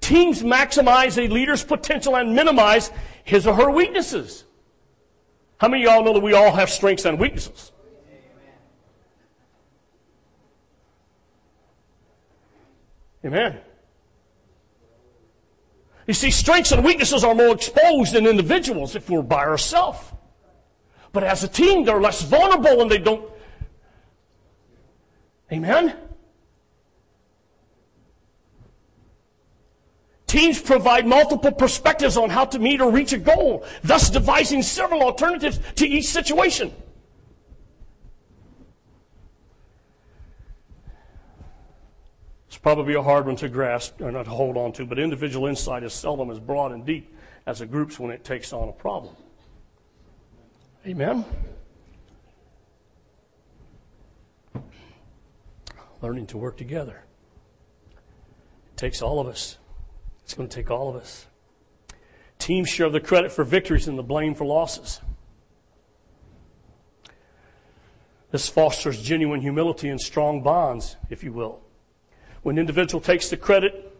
Teams 0.00 0.42
maximize 0.42 1.18
a 1.18 1.28
leader's 1.28 1.64
potential 1.64 2.16
and 2.16 2.34
minimize 2.34 2.90
his 3.24 3.46
or 3.46 3.54
her 3.54 3.70
weaknesses. 3.70 4.44
How 5.58 5.68
many 5.68 5.84
of 5.84 5.92
y'all 5.92 6.04
know 6.04 6.14
that 6.14 6.22
we 6.22 6.32
all 6.32 6.50
have 6.52 6.70
strengths 6.70 7.04
and 7.04 7.18
weaknesses? 7.18 7.71
Amen. 13.24 13.58
You 16.06 16.14
see, 16.14 16.30
strengths 16.30 16.72
and 16.72 16.84
weaknesses 16.84 17.22
are 17.22 17.34
more 17.34 17.54
exposed 17.54 18.14
in 18.14 18.26
individuals 18.26 18.96
if 18.96 19.08
we're 19.08 19.22
by 19.22 19.44
ourselves. 19.44 20.00
But 21.12 21.24
as 21.24 21.44
a 21.44 21.48
team, 21.48 21.84
they're 21.84 22.00
less 22.00 22.22
vulnerable 22.22 22.82
and 22.82 22.90
they 22.90 22.98
don't. 22.98 23.30
Amen? 25.52 25.94
Teams 30.26 30.60
provide 30.60 31.06
multiple 31.06 31.52
perspectives 31.52 32.16
on 32.16 32.30
how 32.30 32.46
to 32.46 32.58
meet 32.58 32.80
or 32.80 32.90
reach 32.90 33.12
a 33.12 33.18
goal, 33.18 33.66
thus 33.84 34.08
devising 34.08 34.62
several 34.62 35.02
alternatives 35.02 35.60
to 35.76 35.86
each 35.86 36.06
situation. 36.06 36.72
It's 42.52 42.58
probably 42.58 42.92
a 42.92 43.02
hard 43.02 43.24
one 43.24 43.36
to 43.36 43.48
grasp 43.48 44.02
or 44.02 44.12
not 44.12 44.24
to 44.24 44.30
hold 44.30 44.58
on 44.58 44.72
to, 44.72 44.84
but 44.84 44.98
individual 44.98 45.46
insight 45.46 45.82
is 45.84 45.94
seldom 45.94 46.30
as 46.30 46.38
broad 46.38 46.70
and 46.72 46.84
deep 46.84 47.16
as 47.46 47.62
a 47.62 47.66
group's 47.66 47.98
when 47.98 48.10
it 48.10 48.24
takes 48.24 48.52
on 48.52 48.68
a 48.68 48.72
problem. 48.72 49.16
Amen? 50.86 51.24
Learning 56.02 56.26
to 56.26 56.36
work 56.36 56.58
together. 56.58 57.02
It 57.92 58.76
takes 58.76 59.00
all 59.00 59.18
of 59.18 59.28
us. 59.28 59.56
It's 60.22 60.34
going 60.34 60.50
to 60.50 60.54
take 60.54 60.70
all 60.70 60.90
of 60.90 60.96
us. 60.96 61.24
Teams 62.38 62.68
share 62.68 62.90
the 62.90 63.00
credit 63.00 63.32
for 63.32 63.44
victories 63.44 63.88
and 63.88 63.98
the 63.98 64.02
blame 64.02 64.34
for 64.34 64.44
losses. 64.44 65.00
This 68.30 68.50
fosters 68.50 69.00
genuine 69.00 69.40
humility 69.40 69.88
and 69.88 69.98
strong 69.98 70.42
bonds, 70.42 70.98
if 71.08 71.24
you 71.24 71.32
will. 71.32 71.61
When 72.42 72.58
individual 72.58 73.00
takes 73.00 73.30
the 73.30 73.36
credit, 73.36 73.92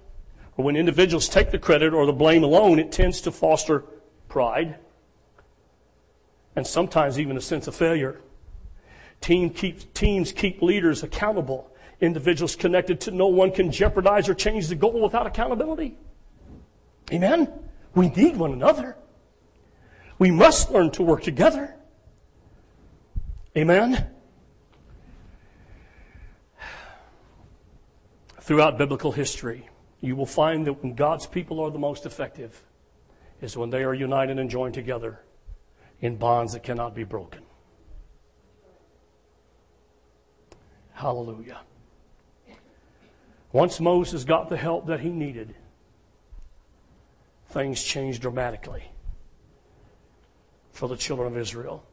or 0.57 0.65
when 0.65 0.77
individuals 0.77 1.29
take 1.29 1.51
the 1.51 1.59
credit 1.59 1.95
or 1.95 2.07
the 2.07 2.13
blame 2.13 2.45
alone, 2.45 2.79
it 2.79 2.93
tends 2.93 3.21
to 3.23 3.31
foster 3.31 3.85
pride 4.29 4.77
and 6.57 6.67
sometimes 6.67 7.19
even 7.19 7.37
a 7.37 7.41
sense 7.41 7.67
of 7.67 7.75
failure. 7.75 8.21
Team 9.21 9.51
keep, 9.51 9.95
teams 9.95 10.33
keep 10.33 10.61
leaders 10.61 11.03
accountable. 11.03 11.71
Individuals 12.01 12.57
connected 12.57 13.01
to 13.03 13.11
no 13.11 13.29
one 13.29 13.53
can 13.53 13.71
jeopardize 13.71 14.29
or 14.29 14.35
change 14.35 14.69
the 14.69 14.75
goal 14.75 15.01
without 15.01 15.27
accountability. 15.27 15.97
Amen? 17.13 17.51
We 17.95 18.09
need 18.11 18.37
one 18.37 18.53
another. 18.53 18.97
We 20.19 20.31
must 20.31 20.71
learn 20.71 20.91
to 20.93 21.03
work 21.03 21.23
together. 21.23 21.75
Amen? 23.57 24.12
Throughout 28.43 28.77
biblical 28.77 29.13
history, 29.13 29.69
you 30.01 30.17
will 30.17 30.27
find 30.27 30.67
that 30.67 30.83
when 30.83 30.95
God's 30.97 31.27
people 31.27 31.61
are 31.61 31.71
the 31.71 31.79
most 31.79 32.05
effective 32.07 32.61
is 33.41 33.57
when 33.57 33.71
they 33.71 33.85
are 33.85 33.95
united 33.95 34.37
and 34.37 34.51
joined 34.51 34.75
together 34.75 35.21
in 36.01 36.17
bonds 36.17 36.53
that 36.55 36.65
cannot 36.65 36.93
be 36.93 37.05
broken. 37.05 37.43
Hallelujah. 40.93 41.61
Once 43.53 43.79
Moses 43.79 44.25
got 44.25 44.51
the 44.51 44.57
help 44.57 44.87
that 44.87 44.99
he 44.99 45.11
needed, 45.11 45.55
things 47.51 47.81
changed 47.81 48.23
dramatically 48.23 48.91
for 50.73 50.89
the 50.89 50.97
children 50.97 51.33
of 51.33 51.39
Israel. 51.39 51.85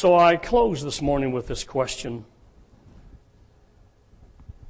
So 0.00 0.16
I 0.16 0.38
close 0.38 0.82
this 0.82 1.02
morning 1.02 1.30
with 1.30 1.46
this 1.46 1.62
question. 1.62 2.24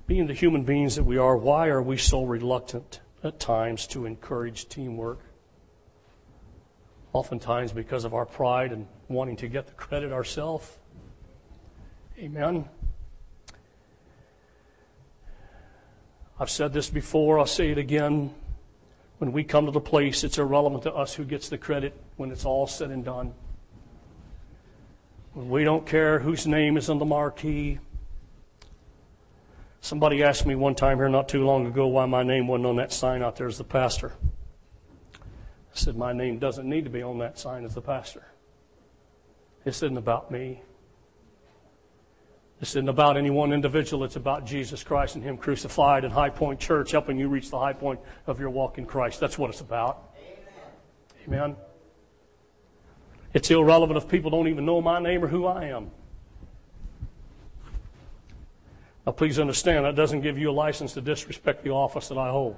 Being 0.08 0.26
the 0.26 0.34
human 0.34 0.64
beings 0.64 0.96
that 0.96 1.04
we 1.04 1.18
are, 1.18 1.36
why 1.36 1.68
are 1.68 1.80
we 1.80 1.98
so 1.98 2.24
reluctant 2.24 3.00
at 3.22 3.38
times 3.38 3.86
to 3.86 4.06
encourage 4.06 4.68
teamwork. 4.68 5.20
Oftentimes 7.12 7.70
because 7.70 8.04
of 8.04 8.12
our 8.12 8.26
pride 8.26 8.72
and 8.72 8.88
wanting 9.06 9.36
to 9.36 9.46
get 9.46 9.68
the 9.68 9.72
credit 9.74 10.10
ourselves. 10.10 10.68
Amen. 12.18 12.68
I've 16.40 16.50
said 16.50 16.72
this 16.72 16.90
before, 16.90 17.38
I'll 17.38 17.46
say 17.46 17.70
it 17.70 17.78
again. 17.78 18.34
When 19.18 19.30
we 19.30 19.44
come 19.44 19.66
to 19.66 19.70
the 19.70 19.78
place, 19.78 20.24
it's 20.24 20.38
irrelevant 20.38 20.82
to 20.82 20.92
us 20.92 21.14
who 21.14 21.24
gets 21.24 21.48
the 21.48 21.56
credit 21.56 21.94
when 22.16 22.32
it's 22.32 22.44
all 22.44 22.66
said 22.66 22.90
and 22.90 23.04
done. 23.04 23.32
We 25.34 25.62
don't 25.62 25.86
care 25.86 26.18
whose 26.18 26.46
name 26.46 26.76
is 26.76 26.90
on 26.90 26.98
the 26.98 27.04
marquee. 27.04 27.78
Somebody 29.80 30.22
asked 30.22 30.44
me 30.44 30.54
one 30.54 30.74
time 30.74 30.98
here 30.98 31.08
not 31.08 31.28
too 31.28 31.44
long 31.44 31.66
ago 31.66 31.86
why 31.86 32.06
my 32.06 32.22
name 32.22 32.48
wasn't 32.48 32.66
on 32.66 32.76
that 32.76 32.92
sign 32.92 33.22
out 33.22 33.36
there 33.36 33.46
as 33.46 33.56
the 33.56 33.64
pastor. 33.64 34.12
I 35.14 35.74
said, 35.74 35.96
My 35.96 36.12
name 36.12 36.38
doesn't 36.38 36.68
need 36.68 36.84
to 36.84 36.90
be 36.90 37.02
on 37.02 37.18
that 37.18 37.38
sign 37.38 37.64
as 37.64 37.74
the 37.74 37.80
pastor. 37.80 38.24
This 39.64 39.76
isn't 39.76 39.96
about 39.96 40.30
me. 40.30 40.62
This 42.58 42.70
isn't 42.70 42.88
about 42.88 43.16
any 43.16 43.30
one 43.30 43.52
individual. 43.52 44.04
It's 44.04 44.16
about 44.16 44.44
Jesus 44.44 44.82
Christ 44.82 45.14
and 45.14 45.24
Him 45.24 45.38
crucified 45.38 46.04
and 46.04 46.12
High 46.12 46.28
Point 46.28 46.60
Church 46.60 46.90
helping 46.90 47.18
you 47.18 47.28
reach 47.28 47.50
the 47.50 47.58
high 47.58 47.72
point 47.72 48.00
of 48.26 48.38
your 48.38 48.50
walk 48.50 48.78
in 48.78 48.84
Christ. 48.84 49.20
That's 49.20 49.38
what 49.38 49.48
it's 49.48 49.60
about. 49.60 50.14
Amen. 51.26 51.46
Amen. 51.50 51.56
It's 53.32 53.50
irrelevant 53.50 53.96
if 53.96 54.08
people 54.08 54.30
don't 54.30 54.48
even 54.48 54.64
know 54.64 54.80
my 54.80 54.98
name 54.98 55.22
or 55.22 55.28
who 55.28 55.46
I 55.46 55.66
am. 55.66 55.90
Now, 59.06 59.12
please 59.12 59.38
understand, 59.38 59.84
that 59.84 59.94
doesn't 59.94 60.20
give 60.20 60.38
you 60.38 60.50
a 60.50 60.52
license 60.52 60.92
to 60.94 61.00
disrespect 61.00 61.64
the 61.64 61.70
office 61.70 62.08
that 62.08 62.18
I 62.18 62.30
hold. 62.30 62.56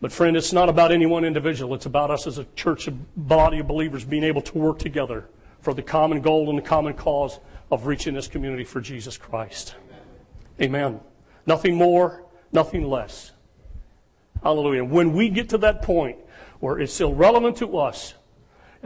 But, 0.00 0.12
friend, 0.12 0.36
it's 0.36 0.52
not 0.52 0.68
about 0.68 0.92
any 0.92 1.06
one 1.06 1.24
individual. 1.24 1.74
It's 1.74 1.86
about 1.86 2.10
us 2.10 2.26
as 2.26 2.38
a 2.38 2.44
church, 2.54 2.86
a 2.86 2.90
body 2.90 3.60
of 3.60 3.66
believers 3.66 4.04
being 4.04 4.24
able 4.24 4.42
to 4.42 4.58
work 4.58 4.78
together 4.78 5.28
for 5.60 5.72
the 5.72 5.82
common 5.82 6.20
goal 6.20 6.50
and 6.50 6.58
the 6.58 6.62
common 6.62 6.92
cause 6.92 7.40
of 7.70 7.86
reaching 7.86 8.14
this 8.14 8.28
community 8.28 8.64
for 8.64 8.80
Jesus 8.80 9.16
Christ. 9.16 9.74
Amen. 10.60 11.00
Nothing 11.46 11.76
more, 11.76 12.22
nothing 12.52 12.88
less. 12.88 13.32
Hallelujah. 14.42 14.84
When 14.84 15.12
we 15.12 15.30
get 15.30 15.48
to 15.50 15.58
that 15.58 15.82
point 15.82 16.18
where 16.60 16.78
it's 16.78 17.00
irrelevant 17.00 17.56
to 17.56 17.78
us 17.78 18.14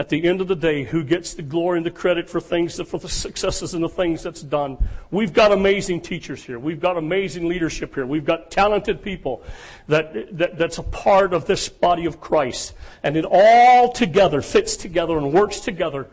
at 0.01 0.09
the 0.09 0.25
end 0.25 0.41
of 0.41 0.49
the 0.49 0.57
day, 0.57 0.83
who 0.83 1.05
gets 1.05 1.35
the 1.35 1.43
glory 1.43 1.77
and 1.77 1.85
the 1.85 1.91
credit 1.91 2.27
for 2.27 2.41
things, 2.41 2.81
for 2.81 2.99
the 2.99 3.07
successes 3.07 3.75
and 3.75 3.85
the 3.85 3.89
things 3.89 4.23
that's 4.23 4.41
done. 4.41 4.79
We've 5.11 5.35
got 5.35 5.53
amazing 5.53 6.01
teachers 6.01 6.43
here. 6.43 6.59
We've 6.59 6.81
got 6.81 6.97
amazing 6.97 7.47
leadership 7.47 7.95
here. 7.95 8.07
We've 8.07 8.25
got 8.25 8.51
talented 8.51 9.03
people 9.03 9.43
that, 9.89 10.39
that 10.39 10.57
that's 10.57 10.79
a 10.79 10.83
part 10.85 11.35
of 11.35 11.45
this 11.45 11.69
body 11.69 12.07
of 12.07 12.19
Christ. 12.19 12.73
And 13.03 13.15
it 13.15 13.27
all 13.31 13.93
together 13.93 14.41
fits 14.41 14.75
together 14.75 15.19
and 15.19 15.35
works 15.35 15.61
together 15.61 16.09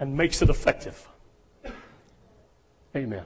and 0.00 0.16
makes 0.16 0.42
it 0.42 0.50
effective. 0.50 1.06
Amen. 2.96 3.22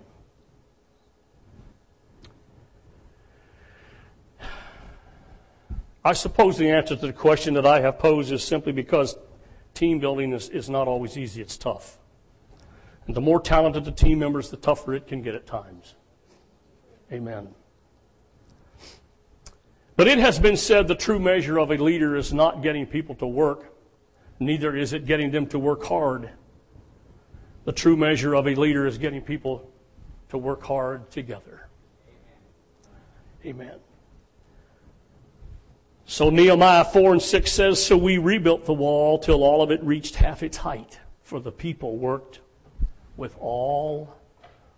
I 6.04 6.12
suppose 6.12 6.58
the 6.58 6.68
answer 6.68 6.96
to 6.96 7.06
the 7.06 7.14
question 7.14 7.54
that 7.54 7.64
I 7.64 7.80
have 7.80 7.98
posed 7.98 8.30
is 8.30 8.44
simply 8.44 8.72
because 8.72 9.16
team 9.74 9.98
building 9.98 10.32
is, 10.32 10.48
is 10.48 10.68
not 10.68 10.88
always 10.88 11.16
easy, 11.16 11.40
it's 11.40 11.56
tough. 11.56 11.98
And 13.06 13.16
the 13.16 13.20
more 13.20 13.40
talented 13.40 13.84
the 13.84 13.92
team 13.92 14.18
members, 14.18 14.50
the 14.50 14.56
tougher 14.56 14.94
it 14.94 15.06
can 15.06 15.22
get 15.22 15.34
at 15.34 15.46
times. 15.46 15.94
Amen. 17.12 17.48
But 19.96 20.08
it 20.08 20.18
has 20.18 20.38
been 20.38 20.56
said 20.56 20.88
the 20.88 20.94
true 20.94 21.18
measure 21.18 21.58
of 21.58 21.70
a 21.70 21.76
leader 21.76 22.16
is 22.16 22.32
not 22.32 22.62
getting 22.62 22.86
people 22.86 23.14
to 23.16 23.26
work, 23.26 23.74
neither 24.38 24.74
is 24.76 24.92
it 24.92 25.04
getting 25.04 25.30
them 25.30 25.46
to 25.48 25.58
work 25.58 25.84
hard. 25.84 26.30
The 27.64 27.72
true 27.72 27.96
measure 27.96 28.34
of 28.34 28.46
a 28.46 28.54
leader 28.54 28.86
is 28.86 28.98
getting 28.98 29.20
people 29.20 29.70
to 30.30 30.38
work 30.38 30.64
hard 30.64 31.10
together. 31.10 31.68
Amen. 33.44 33.78
So 36.12 36.28
Nehemiah 36.28 36.84
4 36.84 37.12
and 37.12 37.22
6 37.22 37.50
says, 37.50 37.82
So 37.82 37.96
we 37.96 38.18
rebuilt 38.18 38.66
the 38.66 38.74
wall 38.74 39.18
till 39.18 39.42
all 39.42 39.62
of 39.62 39.70
it 39.70 39.82
reached 39.82 40.16
half 40.16 40.42
its 40.42 40.58
height, 40.58 41.00
for 41.22 41.40
the 41.40 41.50
people 41.50 41.96
worked 41.96 42.40
with 43.16 43.34
all 43.40 44.14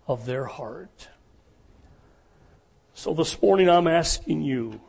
of 0.07 0.25
their 0.25 0.45
heart. 0.45 1.09
So 2.93 3.13
this 3.13 3.41
morning 3.41 3.69
I'm 3.69 3.85
asking 3.85 4.43
you, 4.43 4.79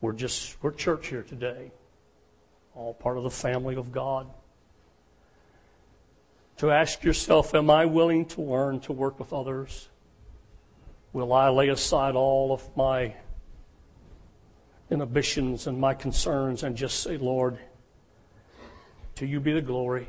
we're 0.00 0.12
just, 0.12 0.62
we're 0.62 0.70
church 0.70 1.08
here 1.08 1.24
today, 1.24 1.72
all 2.76 2.94
part 2.94 3.16
of 3.16 3.24
the 3.24 3.30
family 3.30 3.74
of 3.74 3.90
God, 3.90 4.28
to 6.58 6.70
ask 6.70 7.02
yourself, 7.02 7.52
am 7.52 7.68
I 7.68 7.86
willing 7.86 8.26
to 8.26 8.42
learn 8.42 8.78
to 8.82 8.92
work 8.92 9.18
with 9.18 9.32
others? 9.32 9.88
Will 11.12 11.32
I 11.32 11.48
lay 11.48 11.68
aside 11.68 12.14
all 12.14 12.52
of 12.52 12.76
my 12.76 13.14
inhibitions 14.92 15.66
and 15.66 15.80
my 15.80 15.94
concerns 15.94 16.62
and 16.62 16.76
just 16.76 17.02
say, 17.02 17.16
Lord, 17.16 17.58
to 19.16 19.26
you 19.26 19.40
be 19.40 19.52
the 19.52 19.62
glory. 19.62 20.06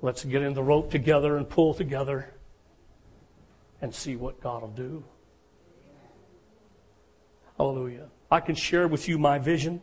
Let's 0.00 0.24
get 0.24 0.42
in 0.42 0.54
the 0.54 0.62
rope 0.62 0.90
together 0.90 1.36
and 1.36 1.48
pull 1.48 1.74
together 1.74 2.32
and 3.82 3.94
see 3.94 4.16
what 4.16 4.40
God 4.40 4.62
will 4.62 4.68
do. 4.68 5.04
Hallelujah. 7.58 8.08
I 8.30 8.40
can 8.40 8.54
share 8.54 8.88
with 8.88 9.08
you 9.08 9.18
my 9.18 9.38
vision 9.38 9.82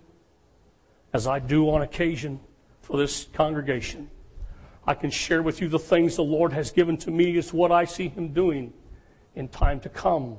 as 1.13 1.27
I 1.27 1.39
do 1.39 1.69
on 1.69 1.81
occasion 1.81 2.39
for 2.81 2.97
this 2.97 3.27
congregation. 3.33 4.09
I 4.87 4.93
can 4.93 5.09
share 5.09 5.43
with 5.43 5.61
you 5.61 5.67
the 5.67 5.79
things 5.79 6.15
the 6.15 6.23
Lord 6.23 6.53
has 6.53 6.71
given 6.71 6.97
to 6.97 7.11
me 7.11 7.37
as 7.37 7.53
what 7.53 7.71
I 7.71 7.85
see 7.85 8.07
Him 8.07 8.29
doing 8.29 8.73
in 9.35 9.47
time 9.47 9.79
to 9.81 9.89
come. 9.89 10.37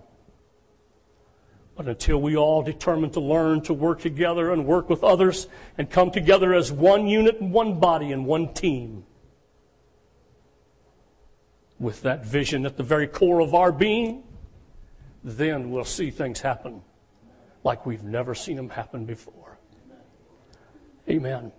But 1.76 1.88
until 1.88 2.20
we 2.20 2.36
all 2.36 2.62
determine 2.62 3.10
to 3.10 3.20
learn 3.20 3.60
to 3.62 3.74
work 3.74 4.00
together 4.00 4.50
and 4.50 4.66
work 4.66 4.88
with 4.88 5.04
others 5.04 5.46
and 5.76 5.90
come 5.90 6.10
together 6.10 6.54
as 6.54 6.72
one 6.72 7.06
unit 7.06 7.40
and 7.40 7.52
one 7.52 7.78
body 7.78 8.12
and 8.12 8.24
one 8.24 8.54
team, 8.54 9.04
with 11.78 12.02
that 12.02 12.24
vision 12.24 12.64
at 12.64 12.76
the 12.76 12.82
very 12.82 13.06
core 13.06 13.40
of 13.40 13.54
our 13.54 13.70
being, 13.70 14.22
then 15.22 15.70
we'll 15.70 15.84
see 15.84 16.10
things 16.10 16.40
happen 16.40 16.82
like 17.64 17.84
we've 17.84 18.04
never 18.04 18.34
seen 18.34 18.56
them 18.56 18.70
happen 18.70 19.04
before. 19.04 19.58
Amen. 21.08 21.52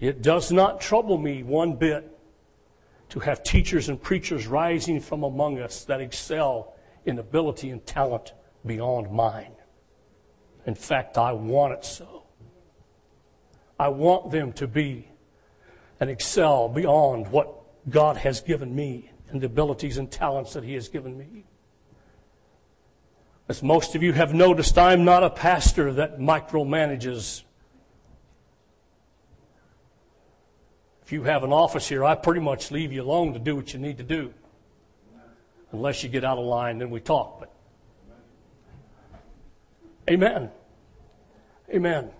It 0.00 0.22
does 0.22 0.50
not 0.50 0.80
trouble 0.80 1.18
me 1.18 1.42
one 1.42 1.74
bit 1.74 2.13
to 3.10 3.20
have 3.20 3.42
teachers 3.42 3.88
and 3.88 4.00
preachers 4.00 4.46
rising 4.46 5.00
from 5.00 5.22
among 5.22 5.58
us 5.58 5.84
that 5.84 6.00
excel 6.00 6.74
in 7.04 7.18
ability 7.18 7.70
and 7.70 7.84
talent 7.86 8.32
beyond 8.64 9.10
mine. 9.10 9.52
In 10.66 10.74
fact, 10.74 11.18
I 11.18 11.32
want 11.32 11.74
it 11.74 11.84
so. 11.84 12.24
I 13.78 13.88
want 13.88 14.30
them 14.30 14.52
to 14.54 14.66
be 14.66 15.08
and 16.00 16.10
excel 16.10 16.68
beyond 16.68 17.28
what 17.28 17.48
God 17.90 18.16
has 18.16 18.40
given 18.40 18.74
me 18.74 19.10
and 19.28 19.40
the 19.40 19.46
abilities 19.46 19.98
and 19.98 20.10
talents 20.10 20.54
that 20.54 20.64
He 20.64 20.74
has 20.74 20.88
given 20.88 21.16
me. 21.18 21.44
As 23.48 23.62
most 23.62 23.94
of 23.94 24.02
you 24.02 24.12
have 24.14 24.32
noticed, 24.32 24.78
I'm 24.78 25.04
not 25.04 25.22
a 25.22 25.28
pastor 25.28 25.92
that 25.94 26.18
micromanages 26.18 27.42
If 31.04 31.12
you 31.12 31.24
have 31.24 31.44
an 31.44 31.52
office 31.52 31.86
here, 31.86 32.02
I 32.02 32.14
pretty 32.14 32.40
much 32.40 32.70
leave 32.70 32.90
you 32.90 33.02
alone 33.02 33.34
to 33.34 33.38
do 33.38 33.56
what 33.56 33.74
you 33.74 33.78
need 33.78 33.98
to 33.98 34.04
do. 34.04 34.32
Unless 35.72 36.02
you 36.02 36.08
get 36.08 36.24
out 36.24 36.38
of 36.38 36.46
line, 36.46 36.78
then 36.78 36.88
we 36.88 37.00
talk. 37.00 37.40
But 37.40 37.52
Amen. 40.08 40.50
Amen. 41.70 42.10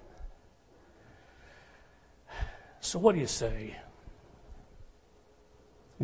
So, 2.80 2.98
what 2.98 3.14
do 3.14 3.20
you 3.20 3.26
say? 3.26 3.76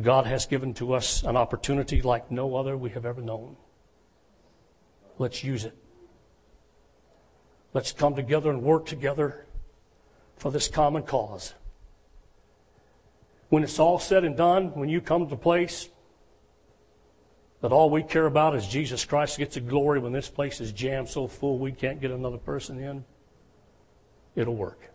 God 0.00 0.26
has 0.26 0.46
given 0.46 0.72
to 0.74 0.94
us 0.94 1.22
an 1.22 1.36
opportunity 1.36 2.00
like 2.00 2.30
no 2.30 2.56
other 2.56 2.76
we 2.76 2.90
have 2.90 3.04
ever 3.04 3.20
known. 3.20 3.56
Let's 5.18 5.44
use 5.44 5.64
it. 5.64 5.76
Let's 7.74 7.92
come 7.92 8.14
together 8.14 8.50
and 8.50 8.62
work 8.62 8.86
together 8.86 9.46
for 10.36 10.50
this 10.50 10.68
common 10.68 11.02
cause 11.02 11.54
when 13.50 13.62
it's 13.64 13.78
all 13.78 13.98
said 13.98 14.24
and 14.24 14.36
done, 14.36 14.72
when 14.74 14.88
you 14.88 15.00
come 15.00 15.24
to 15.24 15.30
the 15.30 15.36
place 15.36 15.88
that 17.60 17.72
all 17.72 17.90
we 17.90 18.02
care 18.02 18.26
about 18.26 18.56
is 18.56 18.66
Jesus 18.66 19.04
Christ 19.04 19.36
gets 19.38 19.56
the 19.56 19.60
glory 19.60 19.98
when 19.98 20.12
this 20.12 20.28
place 20.30 20.60
is 20.60 20.72
jammed 20.72 21.08
so 21.08 21.26
full 21.26 21.58
we 21.58 21.72
can't 21.72 22.00
get 22.00 22.10
another 22.10 22.38
person 22.38 22.80
in, 22.80 23.04
it'll 24.34 24.56
work. 24.56 24.90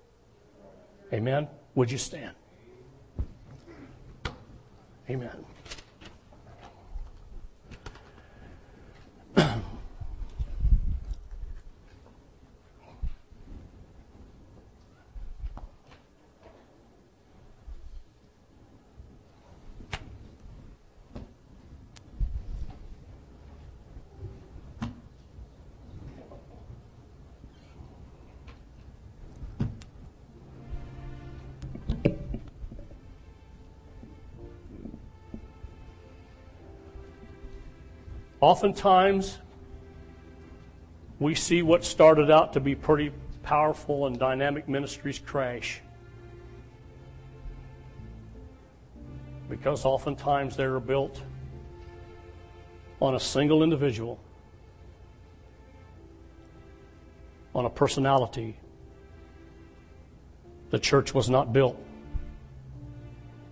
Amen? 1.13 1.47
Would 1.75 1.91
you 1.91 1.97
stand? 1.97 2.33
Amen. 5.09 5.45
Oftentimes, 38.45 39.39
we 41.19 41.33
see 41.33 41.63
what 41.63 41.83
started 41.83 42.29
out 42.29 42.53
to 42.53 42.59
be 42.59 42.75
pretty 42.75 43.11
powerful 43.41 44.05
and 44.05 44.19
dynamic 44.19 44.69
ministries 44.69 45.17
crash. 45.17 45.81
Because 49.49 49.83
oftentimes 49.83 50.55
they 50.55 50.63
are 50.63 50.79
built 50.79 51.23
on 53.01 53.15
a 53.15 53.19
single 53.19 53.63
individual, 53.63 54.19
on 57.55 57.65
a 57.65 57.69
personality. 57.71 58.59
The 60.69 60.77
church 60.77 61.15
was 61.15 61.31
not 61.31 61.51
built 61.51 61.83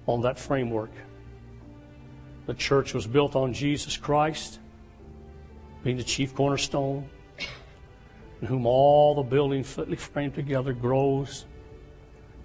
on 0.05 0.21
that 0.21 0.37
framework. 0.37 0.91
The 2.45 2.53
church 2.53 2.93
was 2.93 3.07
built 3.07 3.35
on 3.35 3.55
Jesus 3.55 3.97
Christ 3.97 4.59
being 5.84 5.97
the 5.97 6.03
chief 6.03 6.34
cornerstone, 6.34 7.09
in 8.41 8.47
whom 8.47 8.65
all 8.65 9.15
the 9.15 9.23
building 9.23 9.63
fitly 9.63 9.95
framed 9.95 10.36
together 10.36 10.73
grows 10.73 11.45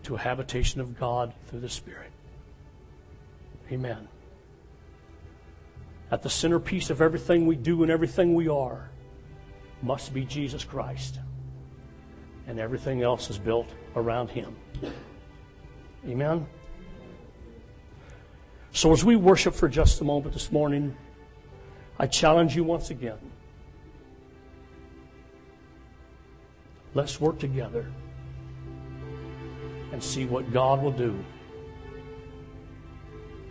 to 0.04 0.14
a 0.14 0.18
habitation 0.18 0.80
of 0.80 0.98
God 0.98 1.32
through 1.46 1.60
the 1.60 1.68
Spirit. 1.68 2.10
Amen. 3.70 4.08
at 6.10 6.22
the 6.22 6.30
centerpiece 6.30 6.88
of 6.90 7.02
everything 7.02 7.46
we 7.46 7.54
do 7.56 7.82
and 7.82 7.92
everything 7.92 8.34
we 8.34 8.48
are 8.48 8.88
must 9.82 10.14
be 10.14 10.24
Jesus 10.24 10.64
Christ. 10.64 11.18
And 12.46 12.58
everything 12.58 13.02
else 13.02 13.28
is 13.28 13.38
built 13.38 13.68
around 13.94 14.30
Him. 14.30 14.56
Amen? 16.06 16.46
So, 18.72 18.92
as 18.92 19.04
we 19.04 19.16
worship 19.16 19.54
for 19.54 19.68
just 19.68 20.00
a 20.00 20.04
moment 20.04 20.32
this 20.32 20.50
morning, 20.50 20.96
I 21.98 22.06
challenge 22.06 22.54
you 22.54 22.62
once 22.62 22.90
again. 22.90 23.18
Let's 26.94 27.20
work 27.20 27.38
together 27.38 27.86
and 29.92 30.02
see 30.02 30.24
what 30.24 30.52
God 30.52 30.82
will 30.82 30.92
do 30.92 31.18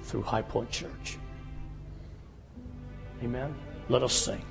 through 0.04 0.24
High 0.24 0.42
Point 0.42 0.72
Church. 0.72 1.18
Amen. 3.22 3.54
Let 3.90 4.04
us 4.04 4.14
sing. 4.14 4.42